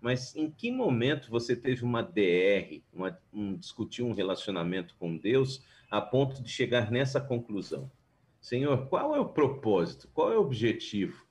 [0.00, 5.62] mas em que momento você teve uma DR, uma, um, discutir um relacionamento com Deus
[5.90, 7.90] a ponto de chegar nessa conclusão?
[8.40, 10.08] Senhor, qual é o propósito?
[10.12, 11.26] Qual é o objetivo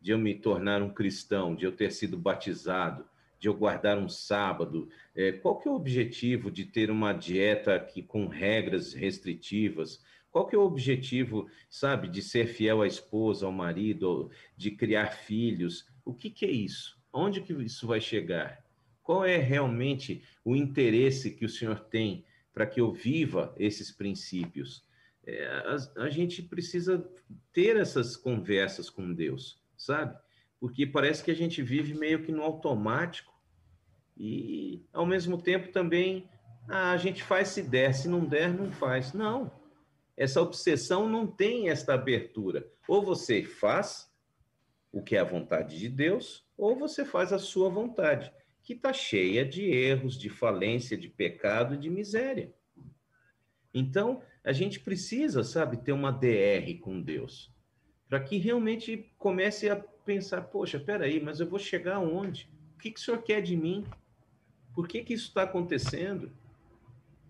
[0.00, 3.06] de eu me tornar um cristão, de eu ter sido batizado,
[3.42, 4.88] de eu guardar um sábado?
[5.16, 10.00] É, qual que é o objetivo de ter uma dieta que, com regras restritivas?
[10.30, 15.08] Qual que é o objetivo, sabe, de ser fiel à esposa, ao marido, de criar
[15.08, 15.88] filhos?
[16.04, 16.96] O que, que é isso?
[17.12, 18.64] Onde que isso vai chegar?
[19.02, 22.24] Qual é realmente o interesse que o Senhor tem
[22.54, 24.86] para que eu viva esses princípios?
[25.26, 25.44] É,
[25.96, 27.04] a, a gente precisa
[27.52, 30.16] ter essas conversas com Deus, sabe?
[30.60, 33.31] Porque parece que a gente vive meio que no automático
[34.24, 36.30] e, ao mesmo tempo, também
[36.68, 39.12] ah, a gente faz se der, se não der, não faz.
[39.12, 39.50] Não.
[40.16, 42.70] Essa obsessão não tem esta abertura.
[42.86, 44.08] Ou você faz
[44.92, 48.92] o que é a vontade de Deus, ou você faz a sua vontade, que está
[48.92, 52.54] cheia de erros, de falência, de pecado de miséria.
[53.74, 57.52] Então, a gente precisa, sabe, ter uma DR com Deus,
[58.08, 62.48] para que realmente comece a pensar: poxa, peraí, mas eu vou chegar aonde?
[62.76, 63.84] O que, que o senhor quer de mim?
[64.74, 66.30] Por que, que isso está acontecendo?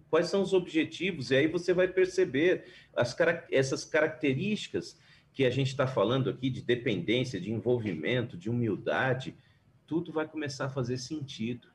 [0.09, 1.31] Quais são os objetivos?
[1.31, 2.65] E aí você vai perceber
[2.95, 3.17] as,
[3.51, 4.99] essas características
[5.33, 9.35] que a gente está falando aqui de dependência, de envolvimento, de humildade,
[9.87, 11.69] tudo vai começar a fazer sentido.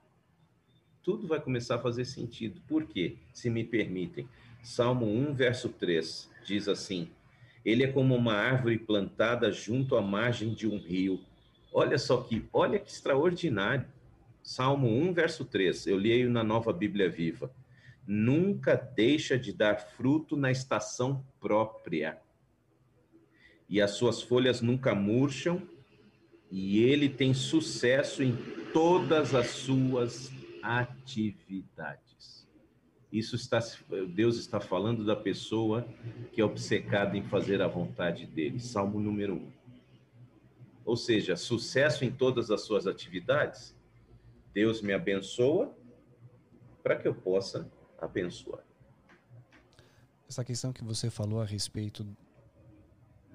[1.02, 2.62] tudo vai começar a fazer sentido.
[2.68, 3.18] Por quê?
[3.34, 4.28] Se me permitem.
[4.62, 7.10] Salmo 1, verso 3 diz assim:
[7.64, 11.20] Ele é como uma árvore plantada junto à margem de um rio.
[11.72, 13.86] Olha só que, olha que extraordinário.
[14.48, 15.88] Salmo 1, verso 3.
[15.88, 17.52] Eu leio na Nova Bíblia Viva.
[18.08, 22.18] Nunca deixa de dar fruto na estação própria.
[23.68, 25.62] E as suas folhas nunca murcham,
[26.50, 28.38] e ele tem sucesso em
[28.72, 30.32] todas as suas
[30.64, 32.48] atividades.
[33.12, 33.60] Isso está
[34.08, 35.86] Deus está falando da pessoa
[36.32, 38.62] que é obcecada em fazer a vontade dele.
[38.62, 39.52] Salmo número 1.
[40.86, 43.76] Ou seja, sucesso em todas as suas atividades.
[44.58, 45.72] Deus me abençoa
[46.82, 48.64] para que eu possa abençoar.
[50.28, 52.04] Essa questão que você falou a respeito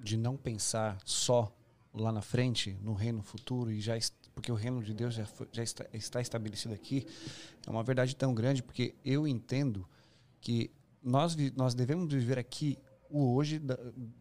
[0.01, 1.49] de não pensar só
[1.93, 3.97] lá na frente, no reino futuro, e já
[4.35, 7.07] porque o reino de Deus já, já está, está, estabelecido aqui,
[7.65, 9.87] é uma verdade tão grande, porque eu entendo
[10.41, 10.69] que
[11.01, 12.77] nós, nós devemos viver aqui
[13.09, 13.61] o hoje,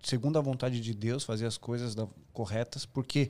[0.05, 3.29] segundo a vontade de Deus, fazer as coisas da, corretas, porque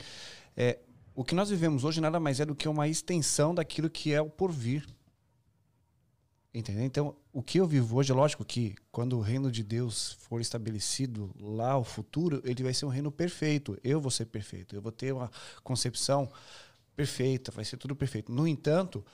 [0.54, 0.78] é,
[1.14, 4.20] o que nós vivemos hoje nada mais é do que uma extensão daquilo que é
[4.20, 4.86] o porvir.
[6.54, 6.84] Entendeu?
[6.84, 10.40] Então, o que eu vivo hoje, é lógico que quando o reino de Deus for
[10.40, 13.78] estabelecido lá, o futuro, ele vai ser um reino perfeito.
[13.82, 14.76] Eu vou ser perfeito.
[14.76, 15.30] Eu vou ter uma
[15.62, 16.30] concepção
[16.94, 18.30] perfeita, vai ser tudo perfeito.
[18.30, 19.04] No entanto,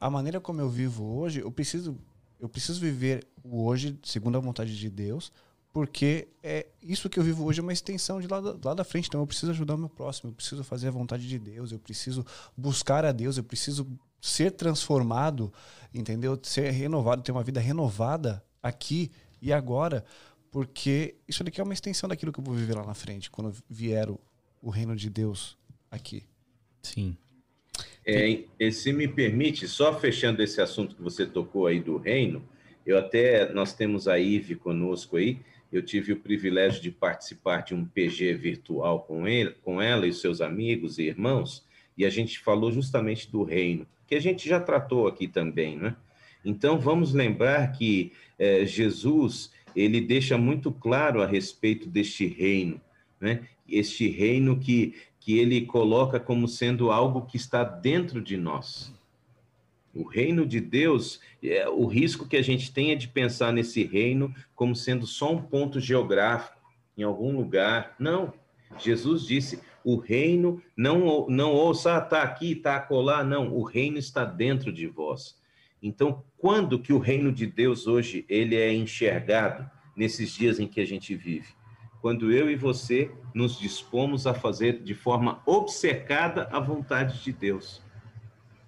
[0.00, 1.98] a maneira como eu vivo hoje, eu preciso
[2.38, 5.32] eu preciso viver o hoje segundo a vontade de Deus,
[5.76, 9.08] porque é isso que eu vivo hoje é uma extensão de lá, lá da frente.
[9.08, 11.78] Então eu preciso ajudar o meu próximo, eu preciso fazer a vontade de Deus, eu
[11.78, 12.24] preciso
[12.56, 13.86] buscar a Deus, eu preciso
[14.18, 15.52] ser transformado,
[15.92, 16.40] entendeu?
[16.42, 19.10] Ser renovado, ter uma vida renovada aqui
[19.42, 20.02] e agora,
[20.50, 23.52] porque isso daqui é uma extensão daquilo que eu vou viver lá na frente, quando
[23.68, 24.18] vier o,
[24.62, 25.58] o reino de Deus
[25.90, 26.24] aqui.
[26.82, 27.18] Sim.
[28.02, 32.42] É, se me permite, só fechando esse assunto que você tocou aí do reino,
[32.86, 35.40] eu até, nós temos a Ive conosco aí,
[35.72, 40.12] eu tive o privilégio de participar de um PG virtual com, ele, com ela e
[40.12, 41.64] seus amigos e irmãos,
[41.96, 45.96] e a gente falou justamente do reino, que a gente já tratou aqui também, né?
[46.44, 52.80] Então, vamos lembrar que é, Jesus, ele deixa muito claro a respeito deste reino,
[53.20, 53.48] né?
[53.68, 54.94] Este reino que
[55.26, 58.94] que ele coloca como sendo algo que está dentro de nós.
[59.96, 63.82] O reino de Deus, é, o risco que a gente tem é de pensar nesse
[63.82, 66.60] reino como sendo só um ponto geográfico,
[66.96, 67.94] em algum lugar.
[67.98, 68.32] Não.
[68.78, 73.24] Jesus disse: o reino não, não ouça, está aqui, está acolá.
[73.24, 75.36] Não, o reino está dentro de vós.
[75.82, 80.80] Então, quando que o reino de Deus hoje ele é enxergado nesses dias em que
[80.80, 81.56] a gente vive?
[82.06, 87.82] quando eu e você nos dispomos a fazer de forma obcecada a vontade de Deus.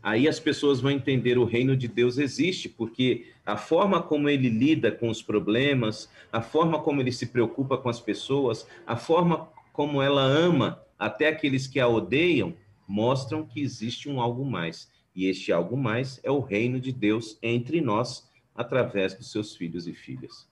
[0.08, 4.48] Aí as pessoas vão entender o reino de Deus existe, porque a forma como ele
[4.48, 9.50] lida com os problemas, a forma como ele se preocupa com as pessoas, a forma
[9.70, 12.54] como ela ama até aqueles que a odeiam,
[12.86, 14.90] mostram que existe um algo mais.
[15.14, 19.86] E este algo mais é o reino de Deus entre nós, através dos seus filhos
[19.86, 20.48] e filhas.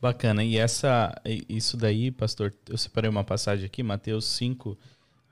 [0.00, 0.42] Bacana.
[0.42, 1.14] E essa,
[1.50, 4.78] isso daí, pastor, eu separei uma passagem aqui, Mateus 5,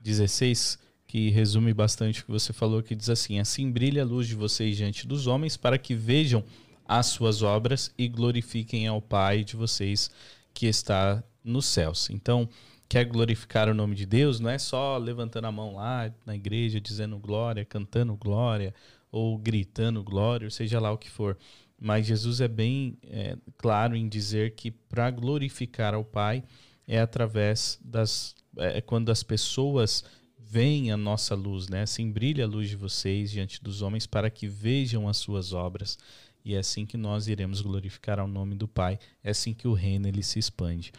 [0.03, 0.77] 16,
[1.13, 4.33] que resume bastante o que você falou, que diz assim: Assim brilha a luz de
[4.33, 6.43] vocês diante dos homens, para que vejam
[6.87, 10.09] as suas obras e glorifiquem ao Pai de vocês
[10.55, 12.09] que está nos céus.
[12.09, 12.49] Então,
[12.89, 16.81] quer glorificar o nome de Deus, não é só levantando a mão lá na igreja,
[16.81, 18.73] dizendo glória, cantando glória,
[19.11, 21.37] ou gritando glória, ou seja lá o que for
[21.79, 26.43] mas Jesus é bem é, claro em dizer que para glorificar ao Pai
[26.87, 28.33] é através das.
[28.57, 30.05] É, quando as pessoas
[30.53, 31.81] veem a nossa luz, né?
[31.81, 35.97] Assim brilha a luz de vocês diante dos homens para que vejam as suas obras.
[36.45, 38.99] E é assim que nós iremos glorificar ao nome do Pai.
[39.23, 40.91] É assim que o reino ele se expande.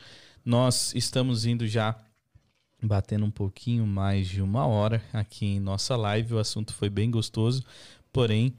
[0.44, 1.96] Nós estamos indo já
[2.82, 6.34] batendo um pouquinho mais de uma hora aqui em nossa live.
[6.34, 7.62] O assunto foi bem gostoso,
[8.12, 8.52] porém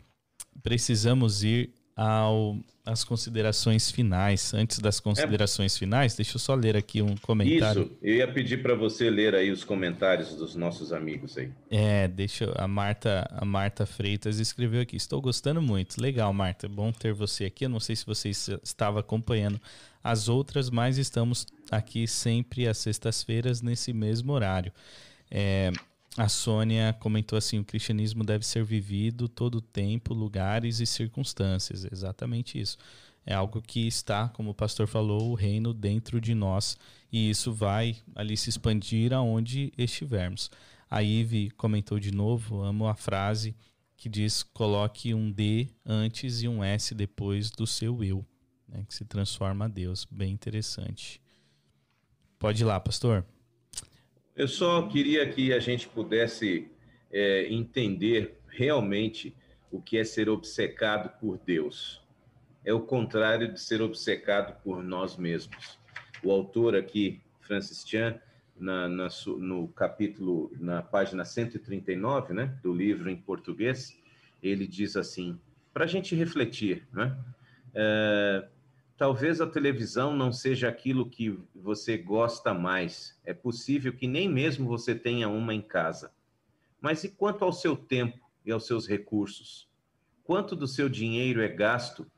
[0.64, 4.54] precisamos ir ao as considerações finais.
[4.54, 5.80] Antes das considerações é.
[5.80, 7.84] finais, deixa eu só ler aqui um comentário.
[7.84, 11.50] Isso, eu ia pedir para você ler aí os comentários dos nossos amigos aí.
[11.72, 14.96] É, deixa a Marta, a Marta Freitas escreveu aqui.
[14.96, 16.00] Estou gostando muito.
[16.00, 16.70] Legal, Marta.
[16.70, 17.66] Bom ter você aqui.
[17.66, 19.60] Eu não sei se você estava acompanhando
[20.04, 24.72] as outras, mas estamos aqui sempre às sextas-feiras nesse mesmo horário.
[25.32, 25.72] É,
[26.18, 31.86] a Sônia comentou assim: o cristianismo deve ser vivido todo tempo, lugares e circunstâncias.
[31.92, 32.78] Exatamente isso.
[33.26, 36.78] É algo que está, como o pastor falou, o reino dentro de nós
[37.12, 40.52] e isso vai ali se expandir aonde estivermos.
[40.90, 43.56] A Ive comentou de novo: amo a frase
[43.98, 48.26] que diz coloque um D antes e um S depois do seu eu,
[48.68, 50.06] né, que se transforma a Deus.
[50.12, 51.22] Bem interessante.
[52.38, 53.26] Pode ir lá, pastor.
[54.36, 56.70] Eu só queria que a gente pudesse
[57.10, 59.34] é, entender realmente
[59.72, 62.04] o que é ser obcecado por Deus.
[62.66, 65.80] É o contrário de ser obcecado por nós mesmos.
[66.22, 68.20] O autor aqui, Francis Chan,
[68.60, 69.08] na, na,
[69.38, 73.98] no capítulo, na página 139, né, do livro em português,
[74.44, 75.40] ele diz assim,
[75.74, 77.18] para a gente refletir, né?
[77.74, 78.48] É,
[78.98, 83.20] Talvez a televisão não seja aquilo que você gosta mais.
[83.26, 86.14] É possível que nem mesmo você tenha uma em casa.
[86.80, 89.68] Mas e quanto ao seu tempo e aos seus recursos?
[90.24, 92.10] Quanto do seu dinheiro é gasto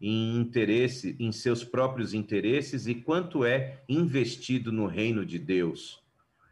[0.00, 6.00] em interesse, em seus próprios interesses e quanto é investido no reino de Deus?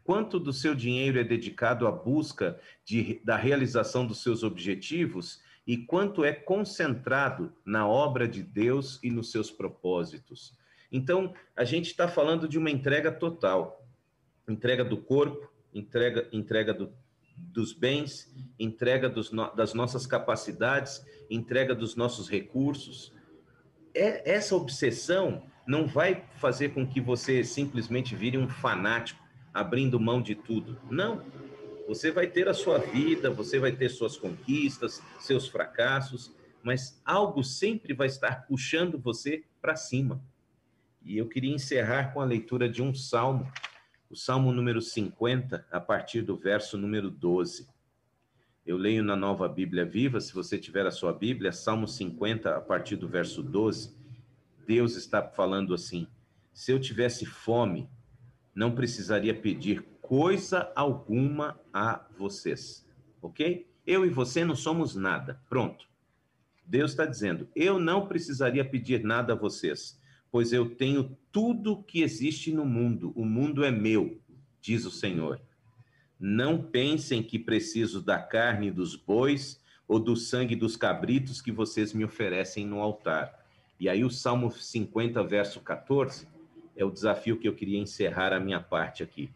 [0.03, 5.77] Quanto do seu dinheiro é dedicado à busca de, da realização dos seus objetivos e
[5.77, 10.57] quanto é concentrado na obra de Deus e nos seus propósitos.
[10.91, 13.79] Então, a gente está falando de uma entrega total
[14.51, 16.91] entrega do corpo, entrega, entrega do,
[17.37, 23.13] dos bens, entrega dos, das nossas capacidades, entrega dos nossos recursos.
[23.93, 30.21] É, essa obsessão não vai fazer com que você simplesmente vire um fanático, abrindo mão
[30.21, 30.79] de tudo.
[30.89, 31.23] Não
[31.89, 36.31] você vai ter a sua vida, você vai ter suas conquistas, seus fracassos,
[36.61, 40.23] mas algo sempre vai estar puxando você para cima.
[41.01, 43.51] E eu queria encerrar com a leitura de um salmo,
[44.07, 47.67] o salmo número 50, a partir do verso número 12.
[48.63, 52.61] Eu leio na nova Bíblia Viva, se você tiver a sua Bíblia, Salmo 50, a
[52.61, 53.97] partir do verso 12.
[54.67, 56.05] Deus está falando assim:
[56.53, 57.89] se eu tivesse fome,
[58.53, 62.83] não precisaria pedir coisa alguma a vocês,
[63.21, 63.69] ok?
[63.85, 65.39] Eu e você não somos nada.
[65.47, 65.87] Pronto.
[66.65, 70.01] Deus está dizendo: eu não precisaria pedir nada a vocês,
[70.31, 73.13] pois eu tenho tudo que existe no mundo.
[73.15, 74.19] O mundo é meu,
[74.59, 75.39] diz o Senhor.
[76.19, 81.93] Não pensem que preciso da carne dos bois ou do sangue dos cabritos que vocês
[81.93, 83.45] me oferecem no altar.
[83.79, 86.27] E aí o Salmo 50, verso 14,
[86.75, 89.29] é o desafio que eu queria encerrar a minha parte aqui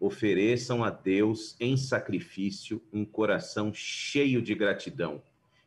[0.00, 5.22] ofereçam a Deus em sacrifício um coração cheio de gratidão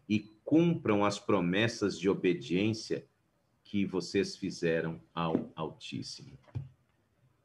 [0.10, 3.06] e cumpram as promessas de obediência
[3.64, 6.38] que vocês fizeram ao Altíssimo.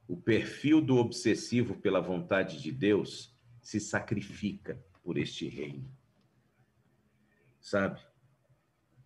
[0.08, 5.90] O perfil do obsessivo pela vontade de Deus se sacrifica por este reino.
[7.60, 8.00] Sabe?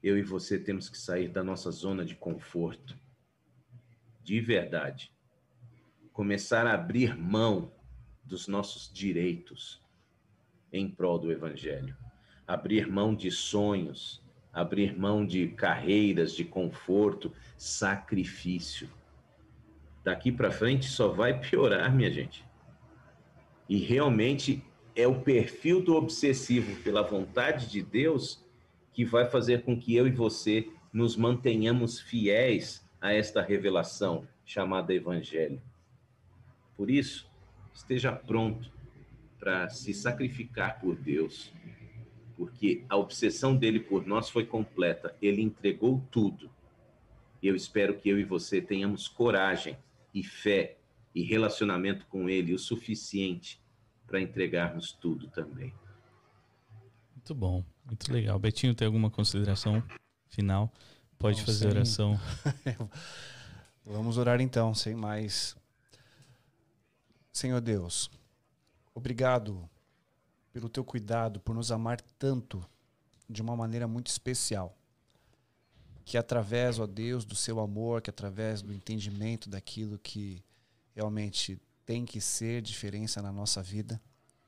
[0.00, 2.96] Eu e você temos que sair da nossa zona de conforto.
[4.22, 5.12] De verdade
[6.12, 7.72] começar a abrir mão
[8.24, 9.82] dos nossos direitos
[10.72, 11.96] em prol do Evangelho,
[12.46, 18.88] abrir mão de sonhos, abrir mão de carreiras, de conforto, sacrifício.
[20.04, 22.44] Daqui para frente só vai piorar, minha gente.
[23.68, 24.62] E realmente
[24.94, 28.44] é o perfil do obsessivo pela vontade de Deus
[28.92, 34.92] que vai fazer com que eu e você nos mantenhamos fiéis a esta revelação chamada
[34.92, 35.62] Evangelho.
[36.76, 37.30] Por isso,
[37.72, 38.72] esteja pronto
[39.38, 41.52] para se sacrificar por Deus,
[42.36, 45.16] porque a obsessão dele por nós foi completa.
[45.20, 46.51] Ele entregou tudo.
[47.42, 49.76] Eu espero que eu e você tenhamos coragem
[50.14, 50.76] e fé
[51.14, 53.60] e relacionamento com ele o suficiente
[54.06, 55.74] para entregarmos tudo também.
[57.14, 58.38] Muito bom, muito legal.
[58.38, 59.82] Betinho, tem alguma consideração
[60.28, 60.72] final?
[61.18, 61.70] Pode Não, fazer sem...
[61.70, 62.20] oração.
[63.84, 65.56] Vamos orar então, sem mais
[67.32, 68.10] Senhor Deus,
[68.94, 69.68] obrigado
[70.52, 72.62] pelo teu cuidado, por nos amar tanto
[73.28, 74.76] de uma maneira muito especial.
[76.04, 80.44] Que através, ó Deus, do seu amor, que através do entendimento daquilo que
[80.94, 84.00] realmente tem que ser diferença na nossa vida,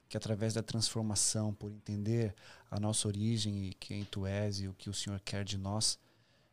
[0.07, 2.35] que através da transformação, por entender
[2.71, 5.99] a nossa origem e quem tu és e o que o Senhor quer de nós,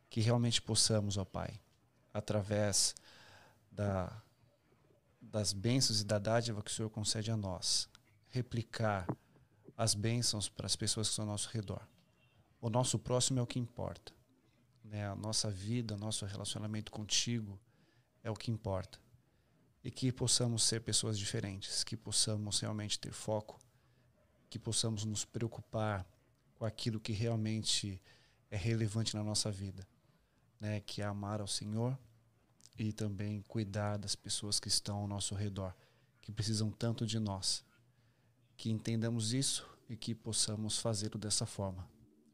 [0.08, 1.60] que realmente possamos, ó Pai,
[2.14, 2.94] através
[3.70, 4.10] da
[5.32, 7.88] das bênçãos e da dádiva que o Senhor concede a nós,
[8.28, 9.06] replicar
[9.74, 11.88] as bênçãos para as pessoas que estão ao nosso redor.
[12.60, 14.12] O nosso próximo é o que importa.
[14.84, 15.08] Né?
[15.08, 17.58] A nossa vida, nosso relacionamento contigo
[18.22, 19.00] é o que importa.
[19.82, 23.58] E que possamos ser pessoas diferentes, que possamos realmente ter foco,
[24.50, 26.06] que possamos nos preocupar
[26.54, 28.00] com aquilo que realmente
[28.50, 29.88] é relevante na nossa vida,
[30.60, 30.80] né?
[30.80, 31.98] que é amar ao Senhor
[32.78, 35.74] e também cuidar das pessoas que estão ao nosso redor,
[36.20, 37.64] que precisam tanto de nós.
[38.56, 41.86] Que entendamos isso e que possamos fazê-lo dessa forma.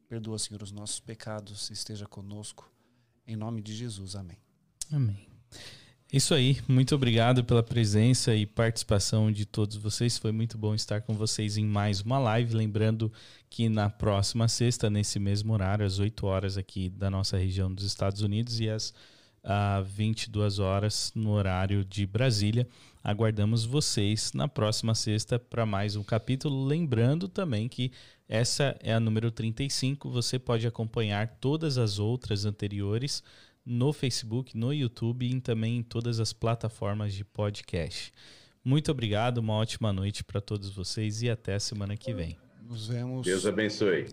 [0.08, 2.70] Perdoa, Senhor, os nossos pecados, esteja conosco.
[3.26, 4.38] Em nome de Jesus, amém.
[4.90, 5.28] Amém.
[6.10, 10.16] Isso aí, muito obrigado pela presença e participação de todos vocês.
[10.16, 12.54] Foi muito bom estar com vocês em mais uma live.
[12.54, 13.12] Lembrando
[13.50, 17.84] que na próxima sexta, nesse mesmo horário, às 8 horas aqui da nossa região dos
[17.84, 18.94] Estados Unidos e às
[19.44, 22.68] uh, 22 horas no horário de Brasília,
[23.02, 26.64] aguardamos vocês na próxima sexta para mais um capítulo.
[26.66, 27.92] Lembrando também que
[28.28, 30.10] essa é a número 35.
[30.10, 33.22] Você pode acompanhar todas as outras anteriores
[33.64, 38.12] no Facebook, no YouTube e também em todas as plataformas de podcast.
[38.64, 42.36] Muito obrigado, uma ótima noite para todos vocês e até a semana que vem.
[42.62, 43.24] Nos vemos.
[43.24, 44.08] Deus abençoe.